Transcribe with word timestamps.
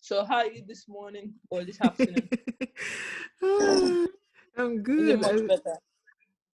So 0.00 0.24
how 0.24 0.38
are 0.38 0.46
you 0.46 0.62
this 0.66 0.88
morning 0.88 1.34
or 1.50 1.64
this 1.64 1.80
afternoon? 1.80 2.28
I'm 4.56 4.82
good. 4.82 5.20
much 5.20 5.46
better? 5.46 5.78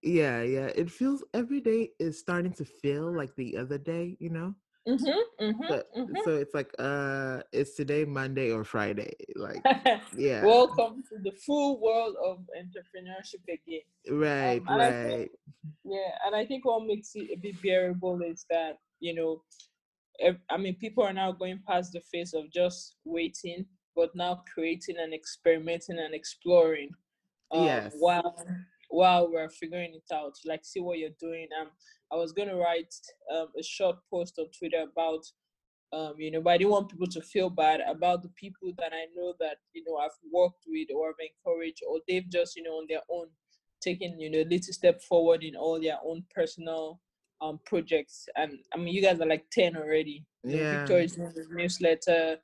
yeah, 0.02 0.42
yeah. 0.42 0.66
It 0.74 0.90
feels 0.90 1.24
every 1.32 1.60
day 1.60 1.90
is 1.98 2.18
starting 2.18 2.52
to 2.54 2.64
feel 2.64 3.14
like 3.14 3.34
the 3.36 3.56
other 3.56 3.78
day, 3.78 4.16
you 4.20 4.30
know? 4.30 4.54
Mm-hmm. 4.88 5.44
Mm-hmm. 5.44 5.62
So, 5.68 5.82
so 6.24 6.30
it's 6.36 6.54
like 6.54 6.70
uh 6.78 7.40
it's 7.52 7.74
today 7.74 8.04
Monday 8.04 8.52
or 8.52 8.62
Friday. 8.62 9.14
Like 9.34 9.62
mm-hmm. 9.64 10.18
yeah. 10.20 10.44
Welcome 10.44 11.02
to 11.10 11.18
the 11.22 11.32
full 11.32 11.80
world 11.80 12.14
of 12.24 12.38
entrepreneurship 12.54 13.42
again. 13.48 13.80
right, 14.08 14.62
and 14.68 14.82
I 14.82 14.90
think- 14.92 15.18
right. 15.18 15.30
Yeah, 15.84 16.10
and 16.24 16.36
I 16.36 16.46
think 16.46 16.64
what 16.64 16.86
makes 16.86 17.12
it 17.14 17.30
a 17.32 17.36
bit 17.36 17.60
bearable 17.62 18.20
is 18.22 18.44
that 18.50 18.78
you 19.00 19.14
know, 19.14 19.42
I 20.50 20.56
mean, 20.56 20.76
people 20.76 21.04
are 21.04 21.12
now 21.12 21.32
going 21.32 21.60
past 21.66 21.92
the 21.92 22.00
phase 22.00 22.34
of 22.34 22.50
just 22.52 22.96
waiting, 23.04 23.66
but 23.94 24.14
now 24.14 24.42
creating 24.52 24.96
and 24.98 25.12
experimenting 25.14 25.98
and 25.98 26.14
exploring. 26.14 26.90
um, 27.52 27.64
Yes. 27.64 27.94
While 27.98 28.36
while 28.88 29.30
we're 29.30 29.48
figuring 29.48 29.94
it 29.94 30.14
out, 30.14 30.34
like 30.44 30.64
see 30.64 30.80
what 30.80 30.98
you're 30.98 31.10
doing. 31.20 31.48
Um, 31.60 31.68
I 32.12 32.16
was 32.16 32.32
gonna 32.32 32.56
write 32.56 32.94
um, 33.34 33.48
a 33.58 33.62
short 33.62 33.96
post 34.10 34.38
on 34.38 34.46
Twitter 34.56 34.84
about. 34.90 35.24
Um, 35.92 36.14
you 36.18 36.32
know, 36.32 36.40
but 36.40 36.50
I 36.50 36.58
didn't 36.58 36.72
want 36.72 36.90
people 36.90 37.06
to 37.06 37.20
feel 37.20 37.48
bad 37.48 37.80
about 37.80 38.24
the 38.24 38.28
people 38.30 38.72
that 38.76 38.92
I 38.92 39.06
know 39.14 39.34
that 39.38 39.58
you 39.72 39.84
know 39.86 39.96
I've 39.96 40.18
worked 40.32 40.64
with 40.66 40.88
or 40.94 41.10
I've 41.10 41.14
encouraged, 41.30 41.82
or 41.88 42.00
they've 42.08 42.28
just 42.28 42.56
you 42.56 42.64
know 42.64 42.72
on 42.72 42.86
their 42.88 43.02
own 43.08 43.28
taken 43.80 44.18
you 44.18 44.28
know 44.28 44.40
a 44.40 44.44
little 44.44 44.72
step 44.72 45.00
forward 45.00 45.44
in 45.44 45.54
all 45.54 45.80
their 45.80 45.98
own 46.04 46.24
personal 46.34 47.00
um 47.40 47.60
projects 47.66 48.28
and 48.36 48.58
i 48.74 48.76
mean 48.76 48.94
you 48.94 49.02
guys 49.02 49.20
are 49.20 49.26
like 49.26 49.44
10 49.50 49.76
already 49.76 50.24
Yeah. 50.44 50.70
victor 50.70 50.98
is 50.98 51.16
doing 51.16 51.32
his 51.36 51.48
newsletter 51.50 52.38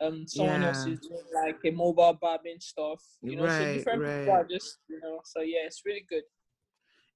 um 0.00 0.26
someone 0.26 0.62
else 0.62 0.86
is 0.86 0.98
doing 1.00 1.22
like 1.44 1.58
a 1.64 1.70
mobile 1.70 2.16
barbing 2.20 2.60
stuff 2.60 3.02
you 3.22 3.36
know 3.36 3.48
so 3.48 3.64
Right, 3.64 3.74
different 3.74 4.02
people 4.02 4.32
right. 4.32 4.40
are 4.40 4.44
just 4.48 4.78
you 4.88 5.00
know 5.00 5.20
so 5.24 5.40
yeah 5.40 5.60
it's 5.64 5.82
really 5.84 6.06
good 6.08 6.22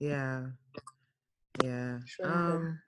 Yeah. 0.00 0.46
Yeah. 1.62 1.98
Sure. 2.06 2.26
Um 2.26 2.78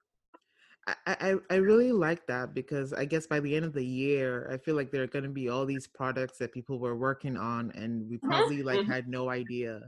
I, 0.86 0.94
I 1.06 1.34
I 1.48 1.54
really 1.56 1.92
like 1.92 2.26
that 2.26 2.52
because 2.54 2.92
I 2.92 3.06
guess 3.06 3.26
by 3.26 3.40
the 3.40 3.54
end 3.56 3.64
of 3.64 3.72
the 3.72 3.84
year, 3.84 4.48
I 4.52 4.58
feel 4.58 4.74
like 4.76 4.90
there 4.90 5.02
are 5.02 5.06
going 5.06 5.24
to 5.24 5.30
be 5.30 5.48
all 5.48 5.64
these 5.64 5.86
products 5.86 6.36
that 6.38 6.52
people 6.52 6.78
were 6.78 6.94
working 6.96 7.38
on, 7.38 7.70
and 7.74 8.06
we 8.10 8.18
probably 8.18 8.62
like 8.62 8.82
mhm. 8.82 8.86
had 8.86 9.08
no 9.08 9.30
idea 9.30 9.80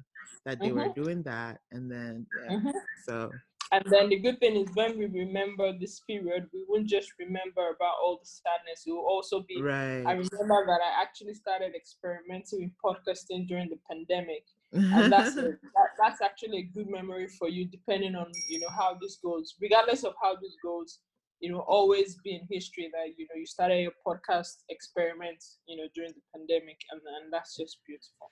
that 0.47 0.62
they 0.62 0.72
were 0.72 0.88
doing 0.88 1.22
that. 1.25 1.60
And 1.70 1.91
then 1.91 2.27
yeah, 2.33 2.56
Mhm. 2.56 2.72
so 2.94 3.38
and 3.72 3.84
then 3.91 4.09
the 4.09 4.19
good 4.19 4.39
thing 4.39 4.56
is 4.56 4.69
when 4.75 4.97
we 4.98 5.06
remember 5.06 5.72
this 5.78 6.00
period 6.00 6.48
we 6.53 6.64
won't 6.69 6.86
just 6.86 7.12
remember 7.19 7.75
about 7.75 7.95
all 8.03 8.19
the 8.22 8.27
sadness 8.27 8.84
it 8.86 8.92
will 8.92 9.06
also 9.06 9.41
be 9.41 9.61
right. 9.61 10.05
I 10.06 10.12
remember 10.12 10.67
that 10.67 10.81
I 10.83 11.03
actually 11.03 11.34
started 11.34 11.75
experimenting 11.75 12.61
with 12.62 12.72
podcasting 12.84 13.48
during 13.48 13.69
the 13.69 13.78
pandemic, 13.91 14.44
and 14.72 15.12
that's 15.12 15.37
a, 15.37 15.42
that, 15.42 15.91
that's 16.00 16.20
actually 16.22 16.59
a 16.59 16.62
good 16.62 16.89
memory 16.89 17.28
for 17.28 17.48
you, 17.48 17.67
depending 17.67 18.14
on 18.14 18.31
you 18.48 18.61
know 18.61 18.69
how 18.69 18.97
this 19.00 19.17
goes. 19.17 19.55
Regardless 19.61 20.05
of 20.05 20.14
how 20.22 20.34
this 20.37 20.55
goes, 20.62 21.00
you 21.41 21.50
know, 21.50 21.61
always 21.61 22.17
be 22.22 22.34
in 22.34 22.47
history 22.50 22.91
that 22.92 23.14
you 23.19 23.27
know 23.27 23.37
you 23.37 23.47
started 23.47 23.81
your 23.81 23.92
podcast 24.06 24.62
experiment, 24.69 25.42
you 25.67 25.77
know, 25.77 25.89
during 25.94 26.12
the 26.12 26.22
pandemic, 26.34 26.78
and 26.92 27.00
and 27.22 27.33
that's 27.33 27.56
just 27.56 27.78
beautiful. 27.87 28.31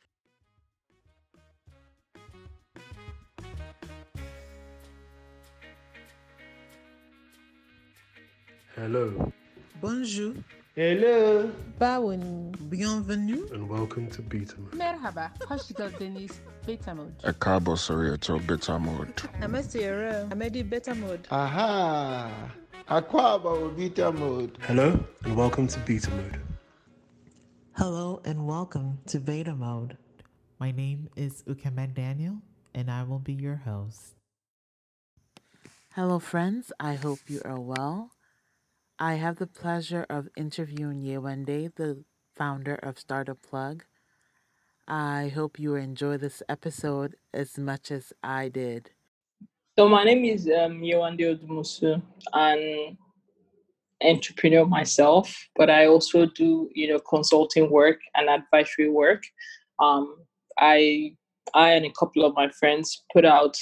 Hello 8.77 9.33
bonjour, 9.80 10.34
Hello 10.75 11.50
Bawoni. 11.78 12.53
bienvenue. 12.70 13.47
and 13.53 13.69
welcome 13.69 14.08
to 14.11 14.22
Beatum. 14.22 14.69
Merhaba, 14.75 15.30
hoş 15.48 15.69
geldiniz. 15.77 16.33
Beta 16.67 16.95
mode. 16.95 17.14
ẹ 17.22 17.33
káàbọ̀ 17.33 17.77
sórí 17.77 18.08
ètò 18.17 18.39
beta 18.48 18.78
mode. 18.78 19.14
Amasiro, 19.42 20.29
Amedi 20.33 20.63
Beta 20.70 20.95
Mode. 20.95 21.27
Aha! 21.30 22.51
Aquaba 22.89 23.51
Obita 23.64 24.13
mode. 24.13 24.52
Hello 24.67 24.89
and 25.24 25.36
welcome 25.36 25.67
to 25.68 25.79
Beta 25.86 26.11
Mode. 26.11 26.39
Hello 27.80 28.20
and 28.24 28.46
welcome 28.46 28.98
to 29.07 29.20
Beta 29.20 29.55
Mode. 29.55 29.96
My 30.58 30.70
name 30.73 31.08
is 31.17 31.42
Ukemen 31.46 31.95
Daniel, 31.95 32.36
and 32.74 32.90
I 32.90 33.02
will 33.05 33.18
be 33.30 33.34
your 33.34 33.57
host. 33.57 34.14
Hello, 35.95 36.18
friends. 36.18 36.73
I 36.80 36.95
hope 36.95 37.20
you 37.29 37.40
are 37.45 37.61
well. 37.61 38.11
I 39.04 39.16
have 39.16 39.36
the 39.36 39.46
pleasure 39.46 40.06
of 40.08 40.30
interviewing 40.34 41.02
Yewande, 41.02 41.74
the 41.74 42.02
founder 42.34 42.76
of 42.76 42.98
Startup 42.98 43.36
Plug. 43.42 43.84
I 44.88 45.28
hope 45.28 45.58
you 45.58 45.74
enjoy 45.74 46.16
this 46.16 46.42
episode 46.48 47.16
as 47.34 47.58
much 47.58 47.90
as 47.90 48.14
I 48.22 48.48
did. 48.48 48.92
So 49.78 49.90
my 49.90 50.04
name 50.04 50.24
is 50.24 50.46
um, 50.46 50.80
Yewande 50.80 51.20
Odumusu, 51.20 52.00
an 52.32 52.96
entrepreneur 54.02 54.64
myself, 54.64 55.36
but 55.54 55.68
I 55.68 55.84
also 55.84 56.24
do 56.24 56.70
you 56.74 56.88
know 56.88 56.98
consulting 56.98 57.70
work 57.70 58.00
and 58.14 58.30
advisory 58.30 58.88
work. 58.88 59.22
Um, 59.80 60.16
I 60.58 61.14
I 61.52 61.72
and 61.72 61.84
a 61.84 61.92
couple 61.92 62.24
of 62.24 62.34
my 62.34 62.48
friends 62.48 63.04
put 63.12 63.26
out 63.26 63.58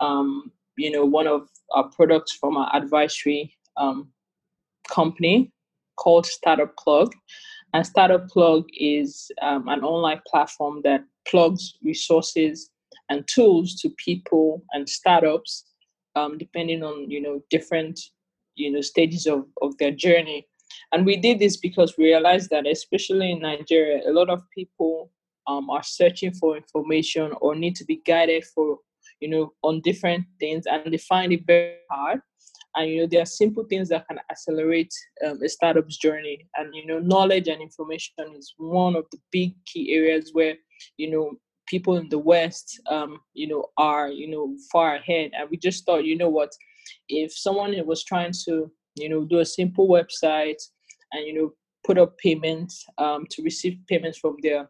um, 0.00 0.52
you 0.76 0.90
know 0.90 1.06
one 1.06 1.26
of 1.26 1.48
our 1.70 1.88
products 1.88 2.32
from 2.34 2.58
our 2.58 2.70
advisory 2.76 3.56
um, 3.78 4.12
company 4.88 5.52
called 5.96 6.26
Startup 6.26 6.74
Plug, 6.76 7.12
and 7.74 7.86
Startup 7.86 8.26
Plug 8.28 8.64
is 8.74 9.30
um, 9.42 9.68
an 9.68 9.82
online 9.82 10.20
platform 10.26 10.80
that 10.84 11.04
plugs 11.28 11.74
resources 11.82 12.70
and 13.08 13.26
tools 13.26 13.74
to 13.80 13.90
people 14.02 14.62
and 14.72 14.88
startups 14.88 15.64
um, 16.14 16.38
depending 16.38 16.82
on 16.82 17.10
you 17.10 17.20
know 17.20 17.42
different 17.50 18.00
you 18.54 18.72
know 18.72 18.80
stages 18.80 19.26
of, 19.26 19.44
of 19.62 19.76
their 19.78 19.92
journey. 19.92 20.46
And 20.92 21.06
we 21.06 21.16
did 21.16 21.38
this 21.38 21.56
because 21.56 21.94
we 21.96 22.06
realized 22.06 22.50
that 22.50 22.66
especially 22.66 23.30
in 23.32 23.40
nigeria 23.40 24.02
a 24.08 24.12
lot 24.12 24.30
of 24.30 24.42
people 24.54 25.10
um, 25.46 25.70
are 25.70 25.82
searching 25.82 26.32
for 26.34 26.56
information 26.56 27.32
or 27.40 27.54
need 27.54 27.76
to 27.76 27.84
be 27.84 28.00
guided 28.06 28.44
for 28.54 28.78
you 29.20 29.28
know 29.28 29.52
on 29.62 29.80
different 29.82 30.24
things 30.40 30.64
and 30.66 30.92
they 30.92 30.98
find 30.98 31.32
it 31.32 31.46
very 31.46 31.76
hard 31.90 32.20
and 32.76 32.90
you 32.90 33.00
know 33.00 33.06
there 33.06 33.22
are 33.22 33.26
simple 33.26 33.64
things 33.64 33.88
that 33.88 34.06
can 34.06 34.20
accelerate 34.30 34.92
um, 35.26 35.42
a 35.42 35.48
startup's 35.48 35.96
journey. 35.96 36.46
And 36.56 36.74
you 36.74 36.86
know 36.86 36.98
knowledge 36.98 37.48
and 37.48 37.60
information 37.60 38.14
is 38.36 38.54
one 38.58 38.96
of 38.96 39.06
the 39.10 39.18
big 39.32 39.54
key 39.64 39.94
areas 39.94 40.30
where 40.32 40.54
you 40.98 41.10
know 41.10 41.32
people 41.66 41.96
in 41.96 42.08
the 42.08 42.18
west 42.18 42.80
um, 42.90 43.18
you 43.34 43.48
know 43.48 43.66
are 43.78 44.08
you 44.08 44.28
know 44.28 44.54
far 44.70 44.96
ahead. 44.96 45.32
And 45.36 45.48
we 45.50 45.56
just 45.56 45.84
thought 45.84 46.04
you 46.04 46.16
know 46.16 46.28
what 46.28 46.52
if 47.08 47.36
someone 47.36 47.74
was 47.86 48.04
trying 48.04 48.32
to 48.44 48.70
you 48.94 49.08
know 49.08 49.24
do 49.24 49.38
a 49.38 49.46
simple 49.46 49.88
website 49.88 50.62
and 51.12 51.26
you 51.26 51.34
know 51.34 51.52
put 51.84 51.98
up 51.98 52.18
payments 52.18 52.84
um, 52.98 53.26
to 53.30 53.42
receive 53.42 53.78
payments 53.88 54.18
from 54.18 54.36
their 54.42 54.68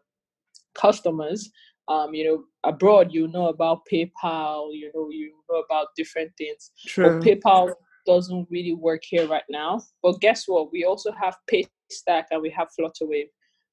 customers 0.75 1.49
um, 1.87 2.13
you 2.13 2.23
know 2.23 2.43
abroad 2.63 3.11
you 3.11 3.27
know 3.27 3.47
about 3.47 3.81
paypal 3.91 4.69
you 4.71 4.91
know 4.93 5.09
you 5.09 5.33
know 5.49 5.59
about 5.59 5.87
different 5.95 6.31
things. 6.37 6.71
True. 6.85 7.19
but 7.19 7.25
PayPal 7.25 7.73
doesn't 8.07 8.47
really 8.49 8.73
work 8.73 9.01
here 9.03 9.27
right 9.27 9.43
now. 9.49 9.81
But 10.01 10.19
guess 10.21 10.45
what? 10.47 10.71
We 10.71 10.85
also 10.85 11.11
have 11.11 11.37
Paystack 11.51 12.23
and 12.31 12.41
we 12.41 12.49
have 12.49 12.69
Flutterwave. 12.79 13.29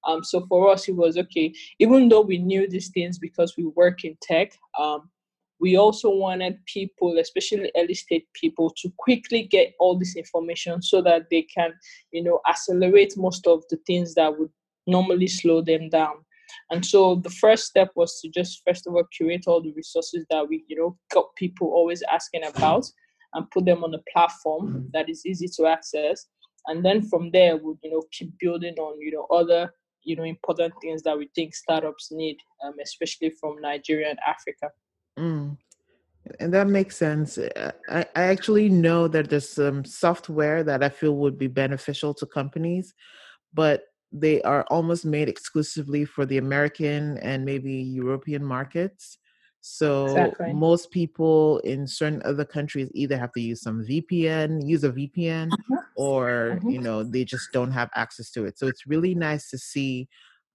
Um, 0.07 0.23
so 0.23 0.45
for 0.49 0.71
us, 0.71 0.87
it 0.89 0.97
was 0.97 1.17
okay. 1.17 1.55
Even 1.79 2.11
though 2.11 2.21
we 2.21 2.37
knew 2.37 2.69
these 2.69 2.91
things 2.91 3.19
because 3.19 3.57
we 3.57 3.65
work 3.65 4.05
in 4.05 4.19
tech, 4.21 4.53
um, 4.79 5.09
we 5.61 5.79
also 5.79 6.11
wanted 6.11 6.59
people, 6.67 7.17
especially 7.19 7.71
early 7.77 7.95
stage 7.95 8.25
people, 8.35 8.71
to 8.77 8.93
quickly 8.99 9.45
get 9.45 9.73
all 9.79 9.99
this 9.99 10.17
information 10.17 10.83
so 10.83 11.01
that 11.01 11.31
they 11.31 11.43
can, 11.43 11.73
you 12.13 12.23
know, 12.23 12.41
accelerate 12.47 13.15
most 13.17 13.47
of 13.47 13.63
the 13.71 13.79
things 13.87 14.15
that 14.15 14.39
would 14.39 14.51
normally 14.87 15.29
slow 15.29 15.63
them 15.63 15.89
down. 15.89 16.17
And 16.71 16.85
so 16.85 17.15
the 17.15 17.31
first 17.31 17.65
step 17.65 17.91
was 17.95 18.21
to 18.21 18.29
just 18.29 18.63
first 18.67 18.87
of 18.87 18.95
all 18.95 19.05
curate 19.17 19.45
all 19.47 19.63
the 19.63 19.73
resources 19.73 20.27
that 20.31 20.47
we, 20.49 20.65
you 20.69 20.77
know, 20.77 20.99
got 21.13 21.35
people 21.37 21.69
always 21.69 22.03
asking 22.13 22.45
about 22.45 22.85
and 23.35 23.51
put 23.51 23.65
them 23.65 23.85
on 23.85 23.95
a 23.95 24.03
platform 24.13 24.89
that 24.93 25.09
is 25.09 25.27
easy 25.27 25.49
to 25.57 25.67
access. 25.67 26.27
And 26.67 26.85
then 26.85 27.03
from 27.03 27.31
there, 27.31 27.57
we'll 27.57 27.79
you 27.83 27.91
know 27.91 28.03
keep 28.11 28.33
building 28.39 28.75
on 28.75 29.01
you 29.01 29.13
know 29.13 29.27
other 29.37 29.73
you 30.03 30.17
know 30.17 30.25
important 30.25 30.75
things 30.81 31.03
that 31.03 31.17
we 31.17 31.29
think 31.35 31.55
startups 31.55 32.11
need, 32.11 32.37
um, 32.65 32.75
especially 32.83 33.31
from 33.41 33.61
Nigeria 33.61 34.11
and 34.11 34.19
Africa. 34.27 34.71
Mm. 35.19 35.59
And 36.41 36.55
that 36.55 36.69
makes 36.69 36.97
sense. 36.97 37.39
I, 37.39 37.73
I 37.91 38.23
actually 38.23 38.71
know 38.71 39.09
that 39.09 39.29
there's 39.29 39.49
some 39.49 39.85
software 39.85 40.65
that 40.65 40.83
I 40.83 40.89
feel 40.89 41.17
would 41.17 41.39
be 41.39 41.49
beneficial 41.49 42.15
to 42.15 42.25
companies, 42.25 42.95
but 43.53 43.85
they 44.11 44.41
are 44.43 44.65
almost 44.71 45.05
made 45.05 45.29
exclusively 45.29 46.05
for 46.05 46.25
the 46.25 46.39
American 46.39 47.19
and 47.19 47.45
maybe 47.45 47.75
European 47.75 48.43
markets. 48.43 49.19
So 49.67 50.05
Exactly. 50.09 50.53
most 50.53 50.91
people 50.91 51.59
in 51.61 51.87
certain 51.87 52.21
other 52.27 52.45
countries 52.45 52.91
either 52.93 53.17
have 53.17 53.33
to 53.33 53.41
use 53.41 53.63
some 53.63 53.83
VPN, 53.83 54.61
use 54.61 54.85
a 54.85 54.91
VPN, 54.91 55.57
or 55.97 56.59
Mhm. 56.61 56.71
you 56.71 56.79
know 56.81 57.03
they 57.03 57.25
just 57.25 57.51
don't 57.51 57.71
have 57.71 57.89
access 57.95 58.31
to 58.33 58.45
it. 58.45 58.59
So 58.59 58.67
it's 58.67 58.87
really 58.87 59.15
nice 59.15 59.49
to 59.49 59.57
see 59.57 60.07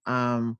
um, 0.06 0.58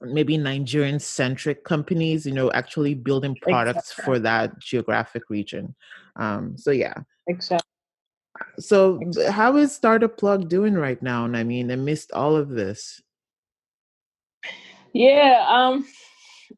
maybe 0.00 0.38
Nigerian 0.38 0.98
centric 0.98 1.62
companies, 1.64 2.24
you 2.24 2.32
know, 2.32 2.50
actually 2.52 2.94
building 2.94 3.36
products 3.42 3.92
Exactly. 3.92 4.04
for 4.04 4.18
that 4.20 4.58
geographic 4.58 5.28
region. 5.28 5.74
Um, 6.16 6.56
so 6.56 6.70
yeah. 6.70 6.94
Exactly. 7.26 7.68
So 8.58 9.00
Exactly. 9.02 9.32
how 9.34 9.56
is 9.58 9.70
Startup 9.70 10.16
Plug 10.16 10.48
doing 10.48 10.72
right 10.76 11.00
now? 11.02 11.26
And 11.26 11.36
I 11.36 11.44
mean, 11.44 11.70
amidst 11.70 12.10
all 12.12 12.36
of 12.36 12.48
this. 12.48 13.02
Yeah, 14.94 15.44
um, 15.46 15.86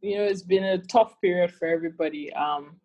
you 0.01 0.17
know, 0.19 0.25
it's 0.25 0.43
been 0.43 0.65
a 0.65 0.79
tough 0.79 1.21
period 1.21 1.53
for 1.53 1.69
everybody. 1.69 2.33
Um, 2.33 2.77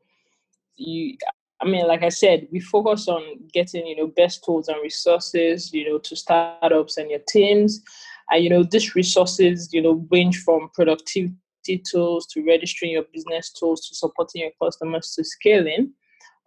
you, 0.75 1.17
I 1.61 1.65
mean, 1.65 1.87
like 1.87 2.03
I 2.03 2.09
said, 2.09 2.47
we 2.51 2.59
focus 2.59 3.07
on 3.07 3.23
getting, 3.53 3.87
you 3.87 3.95
know, 3.95 4.07
best 4.07 4.43
tools 4.43 4.67
and 4.67 4.77
resources, 4.81 5.73
you 5.73 5.89
know, 5.89 5.97
to 5.99 6.15
startups 6.15 6.97
and 6.97 7.09
your 7.09 7.21
teams. 7.27 7.81
And, 8.29 8.43
you 8.43 8.49
know, 8.49 8.63
these 8.63 8.93
resources, 8.95 9.69
you 9.73 9.81
know, 9.81 10.05
range 10.11 10.43
from 10.43 10.69
productivity 10.73 11.81
tools 11.89 12.27
to 12.27 12.45
registering 12.45 12.91
your 12.91 13.05
business 13.13 13.51
tools 13.51 13.87
to 13.87 13.95
supporting 13.95 14.41
your 14.41 14.51
customers 14.61 15.13
to 15.15 15.23
scaling. 15.23 15.93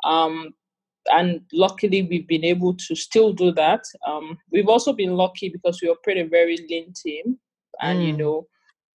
Um, 0.04 0.54
and 1.10 1.40
luckily, 1.52 2.02
we've 2.02 2.28
been 2.28 2.44
able 2.44 2.74
to 2.74 2.94
still 2.94 3.32
do 3.32 3.50
that. 3.52 3.82
Um, 4.06 4.38
we've 4.52 4.68
also 4.68 4.92
been 4.92 5.16
lucky 5.16 5.48
because 5.48 5.80
we 5.82 5.88
operate 5.88 6.18
a 6.18 6.28
very 6.28 6.58
lean 6.68 6.92
team. 6.92 7.38
And, 7.80 8.04
you 8.04 8.12
Mm. 8.12 8.18
know, 8.18 8.46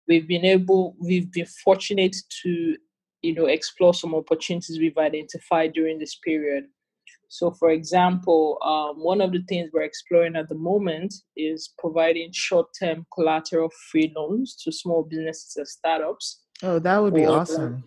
we've 0.08 0.28
been 0.28 0.44
able 0.44 0.94
we've 1.00 1.30
been 1.32 1.46
fortunate 1.64 2.16
to 2.42 2.76
you 3.22 3.34
know 3.34 3.46
explore 3.46 3.94
some 3.94 4.14
opportunities 4.14 4.78
we've 4.78 4.98
identified 4.98 5.72
during 5.72 5.98
this 5.98 6.16
period 6.16 6.64
so 7.28 7.50
for 7.50 7.70
example 7.70 8.58
um, 8.64 9.02
one 9.02 9.20
of 9.20 9.32
the 9.32 9.42
things 9.48 9.70
we're 9.72 9.82
exploring 9.82 10.36
at 10.36 10.48
the 10.48 10.54
moment 10.54 11.12
is 11.36 11.70
providing 11.78 12.28
short-term 12.32 13.06
collateral 13.14 13.70
free 13.90 14.12
loans 14.16 14.54
to 14.62 14.70
small 14.70 15.02
businesses 15.02 15.56
and 15.56 15.68
startups 15.68 16.40
Oh, 16.62 16.78
that 16.78 16.98
would 17.02 17.14
be 17.14 17.26
like, 17.26 17.40
awesome. 17.40 17.82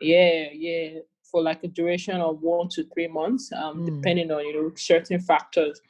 yeah 0.00 0.44
yeah 0.52 0.98
for 1.30 1.42
like 1.42 1.62
a 1.64 1.68
duration 1.68 2.20
of 2.20 2.40
one 2.40 2.68
to 2.70 2.84
three 2.94 3.08
months 3.08 3.50
um, 3.52 3.80
Mm. 3.80 3.86
depending 3.96 4.30
on 4.30 4.40
you 4.46 4.54
know 4.62 4.70
certain 4.76 5.20
factors 5.20 5.80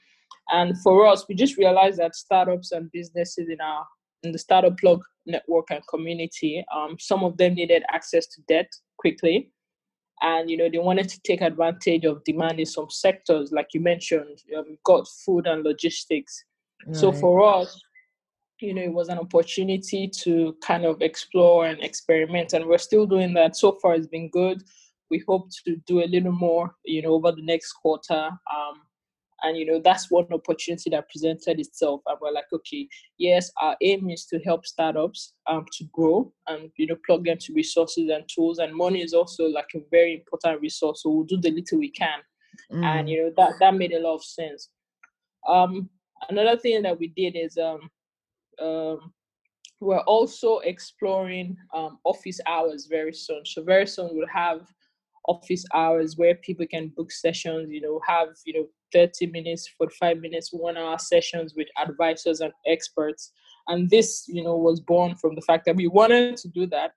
and 0.51 0.77
for 0.83 1.07
us 1.07 1.27
we 1.29 1.35
just 1.35 1.57
realized 1.59 1.99
that 1.99 2.15
startups 2.15 2.73
and 2.73 2.91
businesses 2.93 3.49
in 3.49 3.61
our 3.61 3.85
in 4.23 4.33
the 4.33 4.39
startup 4.39 4.77
plug 4.79 5.01
network 5.27 5.71
and 5.71 5.87
community 5.89 6.65
um, 6.75 6.97
some 6.99 7.25
of 7.25 7.37
them 7.37 7.55
needed 7.55 7.83
access 7.93 8.27
to 8.27 8.41
debt 8.49 8.71
quickly. 8.97 9.51
And 10.23 10.49
you 10.49 10.57
know 10.57 10.71
they 10.71 10.79
wanted 10.79 11.09
to 11.11 11.21
take 11.21 11.43
advantage 11.43 12.05
of 12.05 12.25
demand 12.25 12.59
in 12.59 12.67
some 12.67 12.89
sectors 12.89 13.53
like 13.53 13.69
you 13.75 13.81
mentioned 13.81 14.43
um, 14.57 14.79
got 14.85 15.07
food 15.25 15.47
and 15.47 15.63
logistics. 15.63 16.45
So 16.93 17.13
for 17.13 17.43
us 17.43 17.79
you 18.61 18.73
know 18.73 18.83
it 18.83 18.93
was 18.93 19.09
an 19.09 19.19
opportunity 19.19 20.09
to 20.09 20.57
kind 20.63 20.87
of 20.87 21.03
explore 21.03 21.67
and 21.67 21.83
experiment 21.83 22.55
and 22.55 22.65
we're 22.65 22.79
still 22.79 23.07
doing 23.07 23.35
that. 23.35 23.57
So 23.57 23.79
far 23.83 23.95
it's 23.95 24.07
been 24.07 24.31
good. 24.31 24.63
We 25.11 25.23
hope 25.29 25.51
to 25.67 25.77
do 25.87 26.03
a 26.03 26.09
little 26.09 26.33
more 26.33 26.75
you 26.85 27.03
know 27.03 27.13
over 27.13 27.33
the 27.33 27.43
next 27.43 27.73
quarter 27.75 28.31
um, 28.55 28.81
and 29.47 29.57
you 29.57 29.65
know 29.65 29.81
that's 29.83 30.11
one 30.11 30.27
opportunity 30.33 30.91
that 30.91 31.09
presented 31.09 31.61
itself 31.61 32.01
and 32.07 32.19
we're 32.21 32.33
like 32.33 32.53
okay 32.53 32.89
yes 33.19 33.51
our 33.61 33.77
aim 33.81 34.11
is 34.11 34.27
to 34.27 34.39
help 34.41 34.67
startups 34.67 35.35
um, 35.47 35.65
to 35.73 35.85
grow 35.93 36.33
and 36.49 36.71
you 36.77 36.87
know 36.87 36.97
plug 37.07 37.25
them 37.25 37.39
to 37.39 37.53
resources 37.55 38.11
and 38.11 38.25
tools 38.29 38.59
and 38.59 38.75
money 38.75 39.01
is 39.01 39.15
also 39.15 39.45
like 39.45 39.69
a 39.75 39.81
very 39.91 40.15
important 40.15 40.61
resource 40.61 41.03
so 41.03 41.11
we'll 41.11 41.25
do 41.25 41.37
the 41.39 41.51
little 41.51 41.79
we 41.79 41.91
can 41.91 42.19
and 42.71 43.07
Mm. 43.07 43.11
you 43.11 43.23
know 43.23 43.33
that 43.37 43.53
that 43.61 43.75
made 43.75 43.93
a 43.93 44.01
lot 44.01 44.15
of 44.15 44.25
sense 44.25 44.71
um 45.47 45.89
another 46.31 46.57
thing 46.59 46.83
that 46.83 46.99
we 46.99 47.09
did 47.09 47.37
is 47.37 47.59
um 47.59 47.91
um 48.61 49.13
we're 49.81 50.01
also 50.01 50.59
exploring 50.61 51.57
um, 51.75 51.99
office 52.05 52.41
hours 52.47 52.87
very 52.87 53.13
soon. 53.13 53.45
So 53.45 53.63
very 53.63 53.87
soon 53.87 54.09
we'll 54.13 54.27
have 54.29 54.61
office 55.29 55.65
hours 55.75 56.17
where 56.17 56.35
people 56.37 56.67
can 56.67 56.89
book 56.97 57.11
sessions. 57.13 57.71
You 57.71 57.81
know, 57.81 58.01
have 58.07 58.29
you 58.45 58.55
know 58.55 58.67
thirty 58.93 59.27
minutes, 59.27 59.69
forty-five 59.79 60.19
minutes, 60.21 60.51
one-hour 60.53 60.99
sessions 60.99 61.55
with 61.57 61.69
advisors 61.79 62.41
and 62.41 62.53
experts. 62.67 63.33
And 63.69 63.91
this, 63.91 64.25
you 64.29 64.45
know, 64.45 64.57
was 64.57 64.81
born 64.81 65.17
from 65.17 65.35
the 65.35 65.41
fact 65.41 65.65
that 65.67 65.75
we 65.77 65.89
wanted 65.89 66.37
to 66.37 66.49
do 66.49 66.67
that, 66.67 66.93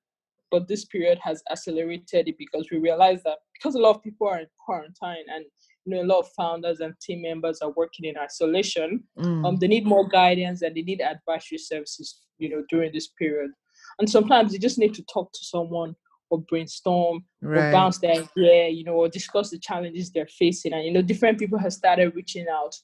but 0.51 0.67
this 0.67 0.85
period 0.85 1.17
has 1.23 1.41
accelerated 1.51 2.27
it 2.27 2.37
because 2.37 2.67
we 2.71 2.77
realized 2.77 3.23
that 3.25 3.37
because 3.53 3.75
a 3.75 3.79
lot 3.79 3.95
of 3.95 4.03
people 4.03 4.27
are 4.27 4.39
in 4.39 4.47
quarantine 4.63 5.25
and 5.33 5.45
you 5.85 5.95
know 5.95 6.01
a 6.03 6.09
lot 6.11 6.19
of 6.19 6.27
founders 6.37 6.79
and 6.79 6.93
team 7.01 7.21
members 7.23 7.61
are 7.61 7.71
working 7.71 8.05
in 8.05 8.17
isolation 8.17 9.03
um, 9.17 9.25
Mm. 9.43 9.59
they 9.59 9.67
need 9.67 9.85
more 9.85 10.07
guidance 10.07 10.61
and 10.61 10.75
they 10.75 10.81
need 10.83 11.01
advisory 11.01 11.57
services, 11.57 12.19
you 12.37 12.49
know, 12.49 12.63
during 12.69 12.91
this 12.93 13.07
period. 13.07 13.51
And 13.97 14.09
sometimes 14.09 14.53
you 14.53 14.59
just 14.59 14.77
need 14.77 14.93
to 14.95 15.03
talk 15.11 15.31
to 15.31 15.39
someone 15.43 15.95
or 16.29 16.41
brainstorm 16.41 17.23
or 17.43 17.71
bounce 17.71 17.99
their 17.99 18.11
idea, 18.11 18.69
you 18.69 18.83
know, 18.83 18.93
or 18.93 19.09
discuss 19.09 19.49
the 19.49 19.59
challenges 19.59 20.11
they're 20.11 20.27
facing. 20.27 20.73
And 20.73 20.85
you 20.85 20.91
know, 20.91 21.01
different 21.01 21.39
people 21.39 21.59
have 21.59 21.73
started 21.73 22.15
reaching 22.15 22.45
out. 22.51 22.75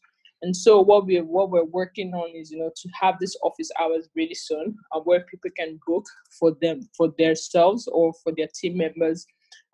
And 0.42 0.56
so 0.56 0.82
what 0.82 1.06
we're 1.06 1.24
what 1.24 1.50
we're 1.50 1.66
working 1.66 2.14
on 2.14 2.36
is, 2.36 2.52
you 2.52 2.60
know, 2.60 2.72
to 2.76 2.90
have 3.00 3.16
this 3.20 3.36
office 3.44 3.72
hours 3.80 4.10
really 4.16 4.36
soon, 4.36 4.76
uh, 4.94 5.00
where 5.00 5.22
people 5.22 5.50
can 5.58 5.80
book 5.88 6.06
for 6.40 6.56
them 6.62 6.82
for 6.98 7.14
themselves 7.18 7.88
or 7.88 8.14
for 8.24 8.34
their 8.36 8.48
team 8.54 8.78
members, 8.78 9.26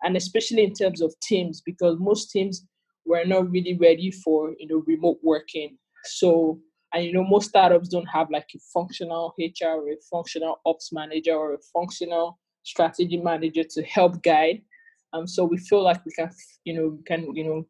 and 0.02 0.16
especially 0.16 0.64
in 0.64 0.72
terms 0.72 1.02
of 1.02 1.14
teams, 1.20 1.60
because 1.60 1.98
most 1.98 2.30
teams 2.30 2.66
were 3.04 3.24
not 3.24 3.50
really 3.50 3.76
ready 3.80 4.10
for 4.10 4.54
you 4.58 4.68
know 4.68 4.82
remote 4.86 5.18
working. 5.22 5.76
So 6.04 6.60
and 6.92 7.04
you 7.04 7.12
know 7.12 7.24
most 7.24 7.48
startups 7.48 7.88
don't 7.88 8.06
have 8.06 8.30
like 8.30 8.48
a 8.54 8.58
functional 8.72 9.34
hr 9.38 9.66
or 9.66 9.88
a 9.88 9.96
functional 10.10 10.60
ops 10.66 10.92
manager 10.92 11.34
or 11.34 11.54
a 11.54 11.58
functional 11.72 12.38
strategy 12.62 13.16
manager 13.16 13.64
to 13.64 13.82
help 13.82 14.22
guide. 14.22 14.62
Um 15.12 15.26
so 15.26 15.44
we 15.44 15.58
feel 15.58 15.82
like 15.82 16.04
we 16.04 16.12
can 16.12 16.30
you 16.64 16.74
know 16.74 16.98
can 17.06 17.34
you 17.34 17.44
know 17.44 17.66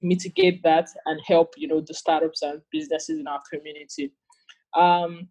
mitigate 0.00 0.62
that 0.62 0.88
and 1.06 1.20
help 1.26 1.54
you 1.56 1.68
know 1.68 1.80
the 1.80 1.94
startups 1.94 2.42
and 2.42 2.60
businesses 2.70 3.18
in 3.18 3.26
our 3.26 3.40
community. 3.52 4.12
Um 4.74 5.28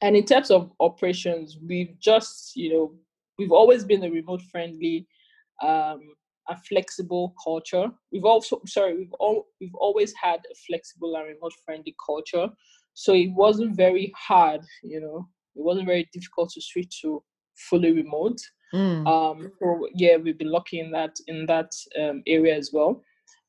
and 0.00 0.16
in 0.16 0.24
terms 0.24 0.50
of 0.50 0.72
operations 0.80 1.58
we've 1.66 1.98
just 1.98 2.56
you 2.56 2.72
know 2.72 2.94
we've 3.38 3.52
always 3.52 3.84
been 3.84 4.04
a 4.04 4.10
remote 4.10 4.42
friendly 4.50 5.06
um 5.62 6.00
a 6.48 6.56
flexible 6.68 7.34
culture. 7.42 7.88
We've 8.10 8.24
also 8.24 8.60
sorry 8.66 8.96
we've 8.96 9.12
all 9.20 9.46
we've 9.60 9.74
always 9.74 10.12
had 10.20 10.40
a 10.50 10.54
flexible 10.66 11.14
and 11.16 11.28
remote 11.28 11.52
friendly 11.64 11.94
culture. 12.04 12.48
So 12.94 13.14
it 13.14 13.30
wasn't 13.32 13.76
very 13.76 14.12
hard 14.16 14.62
you 14.82 15.00
know 15.00 15.28
it 15.54 15.62
wasn't 15.62 15.86
very 15.86 16.08
difficult 16.12 16.50
to 16.50 16.60
switch 16.60 17.02
to 17.02 17.22
fully 17.70 17.92
remote 17.92 18.40
Mm. 18.74 19.06
um 19.06 19.52
so 19.58 19.86
yeah 19.94 20.16
we've 20.16 20.38
been 20.38 20.50
lucky 20.50 20.80
in 20.80 20.90
that 20.92 21.14
in 21.26 21.44
that 21.44 21.70
um, 22.00 22.22
area 22.26 22.56
as 22.56 22.70
well 22.72 23.02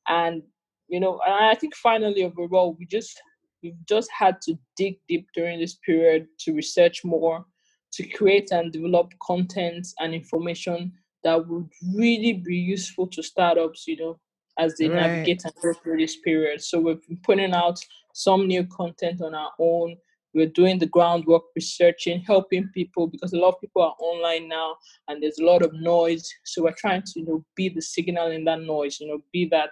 and 0.06 0.42
you 0.88 1.00
know 1.00 1.18
and 1.26 1.34
i 1.46 1.54
think 1.54 1.74
finally 1.74 2.24
overall 2.24 2.76
we 2.78 2.84
just 2.84 3.22
we've 3.62 3.82
just 3.88 4.10
had 4.12 4.36
to 4.42 4.54
dig 4.76 4.96
deep 5.08 5.26
during 5.34 5.58
this 5.60 5.76
period 5.76 6.26
to 6.40 6.52
research 6.52 7.04
more 7.06 7.42
to 7.90 8.06
create 8.08 8.50
and 8.52 8.70
develop 8.70 9.14
content 9.22 9.86
and 10.00 10.12
information 10.14 10.92
that 11.22 11.48
would 11.48 11.70
really 11.96 12.34
be 12.34 12.56
useful 12.56 13.06
to 13.06 13.22
startups 13.22 13.86
you 13.88 13.96
know 13.96 14.18
as 14.58 14.76
they 14.76 14.88
Right. 14.88 15.00
navigate 15.10 15.42
and 15.46 15.54
go 15.62 15.72
through 15.72 15.96
this 15.98 16.16
period 16.18 16.60
so 16.60 16.78
we've 16.80 17.06
been 17.08 17.20
putting 17.22 17.54
out 17.54 17.78
some 18.12 18.46
new 18.46 18.64
content 18.66 19.22
on 19.22 19.34
our 19.34 19.52
own 19.58 19.96
we're 20.34 20.46
doing 20.48 20.78
the 20.78 20.86
groundwork 20.86 21.42
researching 21.54 22.20
helping 22.26 22.68
people 22.74 23.06
because 23.06 23.32
a 23.32 23.38
lot 23.38 23.50
of 23.54 23.60
people 23.60 23.82
are 23.82 23.94
online 23.98 24.48
now 24.48 24.76
and 25.08 25.22
there's 25.22 25.38
a 25.38 25.44
lot 25.44 25.62
of 25.62 25.72
noise 25.74 26.28
so 26.44 26.62
we're 26.62 26.74
trying 26.76 27.02
to 27.02 27.20
you 27.20 27.26
know 27.26 27.44
be 27.54 27.68
the 27.68 27.80
signal 27.82 28.30
in 28.30 28.44
that 28.44 28.60
noise 28.60 28.98
you 29.00 29.08
know 29.08 29.18
be 29.32 29.46
that 29.50 29.70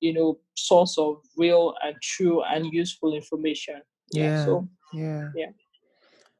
you 0.00 0.12
know 0.12 0.38
source 0.56 0.98
of 0.98 1.16
real 1.36 1.74
and 1.84 1.94
true 2.02 2.42
and 2.44 2.66
useful 2.72 3.14
information 3.14 3.80
yeah, 4.12 4.24
Yeah. 4.24 4.44
so 4.44 4.68
Yeah. 4.92 5.28
yeah 5.34 5.46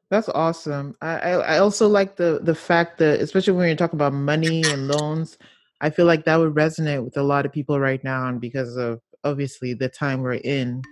That's 0.09 0.29
awesome. 0.29 0.95
I, 1.01 1.17
I 1.17 1.31
I 1.31 1.57
also 1.57 1.87
like 1.87 2.17
the 2.17 2.39
the 2.43 2.53
fact 2.53 2.99
that 2.99 3.19
especially 3.19 3.53
when 3.53 3.67
you're 3.67 3.75
talking 3.75 3.97
about 3.97 4.13
money 4.13 4.61
and 4.69 4.87
loans, 4.87 5.37
I 5.81 5.89
feel 5.89 6.05
like 6.05 6.25
that 6.25 6.37
would 6.37 6.53
resonate 6.53 7.03
with 7.03 7.17
a 7.17 7.23
lot 7.23 7.45
of 7.45 7.51
people 7.51 7.79
right 7.79 8.03
now 8.03 8.27
and 8.27 8.39
because 8.39 8.75
of 8.77 8.99
obviously 9.23 9.73
the 9.73 9.89
time 9.89 10.21
we're 10.21 10.33
in. 10.33 10.83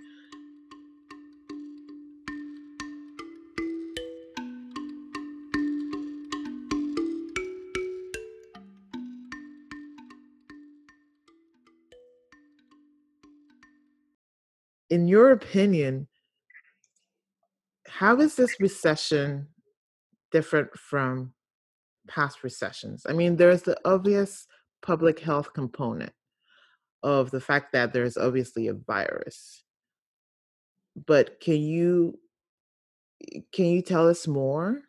In 14.92 15.08
your 15.08 15.30
opinion, 15.30 16.06
how 17.88 18.20
is 18.20 18.34
this 18.34 18.60
recession 18.60 19.48
different 20.32 20.68
from 20.78 21.32
past 22.06 22.44
recessions? 22.44 23.06
I 23.08 23.14
mean, 23.14 23.36
there's 23.36 23.62
the 23.62 23.78
obvious 23.86 24.46
public 24.82 25.18
health 25.18 25.54
component 25.54 26.12
of 27.02 27.30
the 27.30 27.40
fact 27.40 27.72
that 27.72 27.94
there's 27.94 28.18
obviously 28.18 28.68
a 28.68 28.74
virus. 28.74 29.64
But 31.06 31.40
can 31.40 31.62
you 31.62 32.18
can 33.50 33.64
you 33.64 33.80
tell 33.80 34.06
us 34.06 34.28
more? 34.28 34.82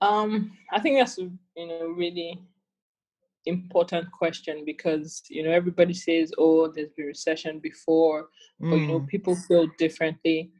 Um, 0.00 0.58
I 0.72 0.80
think 0.80 0.98
that's 0.98 1.18
you 1.18 1.68
know 1.68 1.94
really 1.96 2.42
important 3.46 4.10
question 4.12 4.64
because 4.64 5.22
you 5.28 5.42
know 5.42 5.50
everybody 5.50 5.94
says, 5.94 6.32
"Oh, 6.38 6.68
there's 6.68 6.90
been 6.90 7.06
recession 7.06 7.58
before," 7.58 8.28
mm. 8.60 8.72
or 8.72 8.76
you 8.76 8.86
know 8.88 9.00
Mm. 9.00 9.08
people 9.08 9.34
feel 9.36 9.66
differently. 9.78 10.50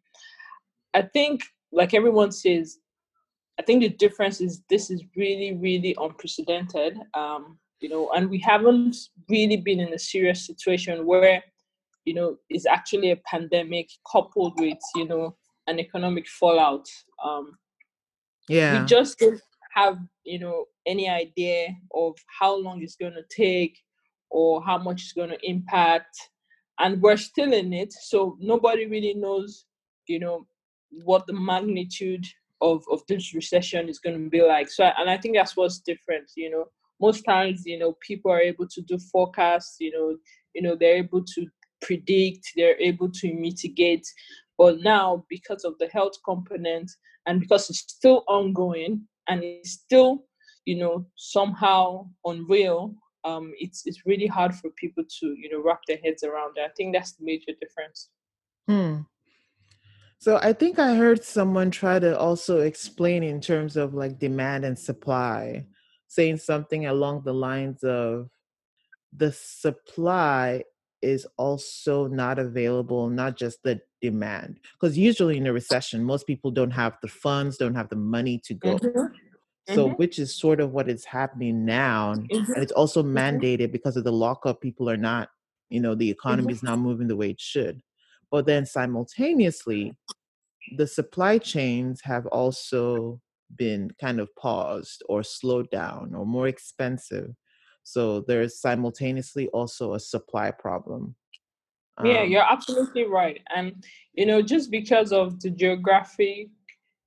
I 0.95 1.03
think, 1.03 1.43
like 1.73 1.95
everyone 1.95 2.33
says, 2.33 2.79
I 3.59 3.63
think 3.63 3.83
the 3.83 3.91
difference 3.91 4.41
is 4.41 4.63
this 4.69 4.91
is 4.91 5.03
really, 5.17 5.55
really 5.55 5.95
unprecedented. 6.01 6.99
Um, 7.15 7.59
you 7.81 7.89
know, 7.89 8.11
and 8.15 8.29
we 8.29 8.39
haven't 8.39 8.97
really 9.29 9.57
been 9.57 9.81
in 9.81 9.93
a 9.93 9.99
serious 9.99 10.47
situation 10.47 11.07
where, 11.07 11.43
you 12.05 12.15
know, 12.15 12.37
it's 12.49 12.67
actually 12.67 13.11
a 13.13 13.17
pandemic 13.17 13.89
coupled 14.11 14.59
with, 14.61 14.79
you 14.95 15.07
know, 15.07 15.37
an 15.67 15.79
economic 15.79 16.27
fallout. 16.29 16.89
Um, 17.25 17.59
Yeah. 18.49 18.81
we 18.81 18.87
just 18.87 19.19
don't 19.19 19.41
have, 19.75 19.99
you 20.25 20.39
know, 20.39 20.67
any 20.87 21.09
idea 21.09 21.69
of 21.95 22.17
how 22.39 22.57
long 22.57 22.83
it's 22.83 22.97
going 22.97 23.15
to 23.15 23.25
take 23.35 23.79
or 24.31 24.62
how 24.62 24.79
much 24.79 25.03
it's 25.03 25.12
going 25.12 25.31
to 25.31 25.49
impact. 25.49 26.17
And 26.79 27.00
we're 27.03 27.17
still 27.17 27.53
in 27.53 27.73
it. 27.73 27.93
So 27.93 28.37
nobody 28.41 28.87
really 28.87 29.15
knows, 29.15 29.67
you 30.07 30.19
know, 30.19 30.47
what 30.91 31.27
the 31.27 31.33
magnitude 31.33 32.27
of, 32.61 32.85
of 32.91 33.03
this 33.09 33.35
recession 33.35 33.89
is 33.89 33.99
going 33.99 34.23
to 34.23 34.31
be 34.31 34.43
like. 34.43 34.71
So, 34.71 34.85
and 34.99 35.09
I 35.11 35.17
think 35.17 35.37
that's 35.37 35.57
what's 35.57 35.81
different, 35.81 36.31
you 36.37 36.50
know, 36.50 36.67
most 37.00 37.23
times, 37.23 37.62
you 37.65 37.79
know, 37.79 37.97
people 38.07 38.31
are 38.31 38.41
able 38.41 38.67
to 38.69 38.83
do 38.83 38.99
forecasts, 38.99 39.77
you 39.79 39.91
know, 39.93 40.17
you 40.55 40.62
know, 40.62 40.77
they're 40.79 40.97
able 40.97 41.25
to 41.25 41.47
predict, 41.81 42.53
they're 42.57 42.79
able 42.81 43.11
to 43.11 43.35
mitigate. 43.35 44.07
But 44.59 44.81
now, 44.81 45.25
because 45.31 45.65
of 45.65 45.79
the 45.79 45.89
health 45.89 46.19
component 46.25 46.91
and 47.27 47.41
because 47.41 47.71
it's 47.71 47.79
still 47.81 48.25
ongoing 48.29 49.07
and 49.29 49.43
it's 49.43 49.73
still, 49.73 50.25
you 50.65 50.79
know, 50.79 51.07
somehow 51.17 52.09
unreal, 52.25 52.95
um, 53.25 53.53
it's 53.59 53.83
it's 53.87 54.07
really 54.07 54.27
hard 54.27 54.55
for 54.55 54.71
people 54.71 55.05
to, 55.21 55.27
you 55.39 55.50
know, 55.50 55.62
wrap 55.62 55.81
their 55.87 55.99
heads 55.99 56.23
around 56.23 56.57
it. 56.57 56.62
I 56.62 56.73
think 56.77 56.95
that's 56.95 57.12
the 57.12 57.25
major 57.25 57.53
difference. 57.61 58.09
Hmm. 58.69 59.03
So 60.19 60.39
I 60.43 60.53
think 60.53 60.79
I 60.79 60.95
heard 60.95 61.25
someone 61.25 61.71
try 61.71 61.99
to 61.99 62.19
also 62.19 62.61
explain 62.61 63.23
in 63.23 63.41
terms 63.41 63.77
of 63.77 63.95
like 63.95 64.19
demand 64.19 64.65
and 64.65 64.79
supply, 64.79 65.67
saying 66.09 66.39
something 66.39 66.87
along 66.87 67.23
the 67.25 67.33
lines 67.33 67.83
of 67.83 68.29
the 69.17 69.33
supply 69.33 70.65
is 71.02 71.26
also 71.37 72.07
not 72.07 72.38
available, 72.38 73.09
not 73.09 73.37
just 73.37 73.62
the 73.62 73.80
demand. 74.00 74.61
Because 74.75 74.97
usually 74.99 75.37
in 75.38 75.47
a 75.47 75.52
recession, 75.52 76.04
most 76.04 76.26
people 76.26 76.50
don't 76.50 76.71
have 76.71 76.97
the 77.02 77.09
funds, 77.09 77.57
don't 77.57 77.75
have 77.75 77.88
the 77.88 77.97
money 77.97 78.38
to 78.45 78.54
go. 78.54 78.78
Mhm. 78.78 79.12
So, 79.66 79.88
Mhm. 79.88 79.99
which 79.99 80.19
is 80.19 80.35
sort 80.35 80.61
of 80.61 80.73
what 80.73 80.88
is 80.88 81.04
happening 81.04 81.64
now. 81.64 82.12
And 82.12 82.28
Mhm. 82.30 82.62
it's 82.62 82.73
also 82.73 83.02
Mhm. 83.02 83.12
mandated 83.12 83.73
because 83.73 83.97
of 83.97 84.04
the 84.04 84.12
lockup, 84.12 84.61
people 84.61 84.90
are 84.90 84.97
not, 84.97 85.30
you 85.69 85.80
know, 85.80 85.95
the 85.95 86.11
economy 86.11 86.49
Mhm. 86.49 86.57
is 86.57 86.62
not 86.62 86.78
moving 86.78 87.09
the 87.09 87.16
way 87.16 87.30
it 87.30 87.40
should. 87.40 87.83
But 88.30 88.47
then 88.47 88.66
simultaneously, 88.66 89.97
the 90.76 90.87
supply 90.87 91.38
chains 91.38 92.00
have 92.02 92.26
also 92.26 93.21
been 93.57 93.90
kind 94.00 94.21
of 94.21 94.35
paused 94.37 95.02
or 95.09 95.23
slowed 95.23 95.71
down 95.71 96.14
or 96.14 96.26
more 96.26 96.47
expensive. 96.49 97.35
So 97.93 98.21
there's 98.21 98.61
simultaneously 98.61 99.49
also 99.49 99.95
a 99.95 100.01
supply 100.01 100.53
problem. 100.53 101.17
Yeah, 102.03 102.23
Um, 102.23 102.25
you're 102.25 102.51
absolutely 102.51 103.05
right. 103.05 103.41
And 103.55 103.85
you 104.15 104.27
know, 104.27 104.43
just 104.43 104.71
because 104.71 105.13
of 105.13 105.41
the 105.41 105.51
geographic 105.51 106.49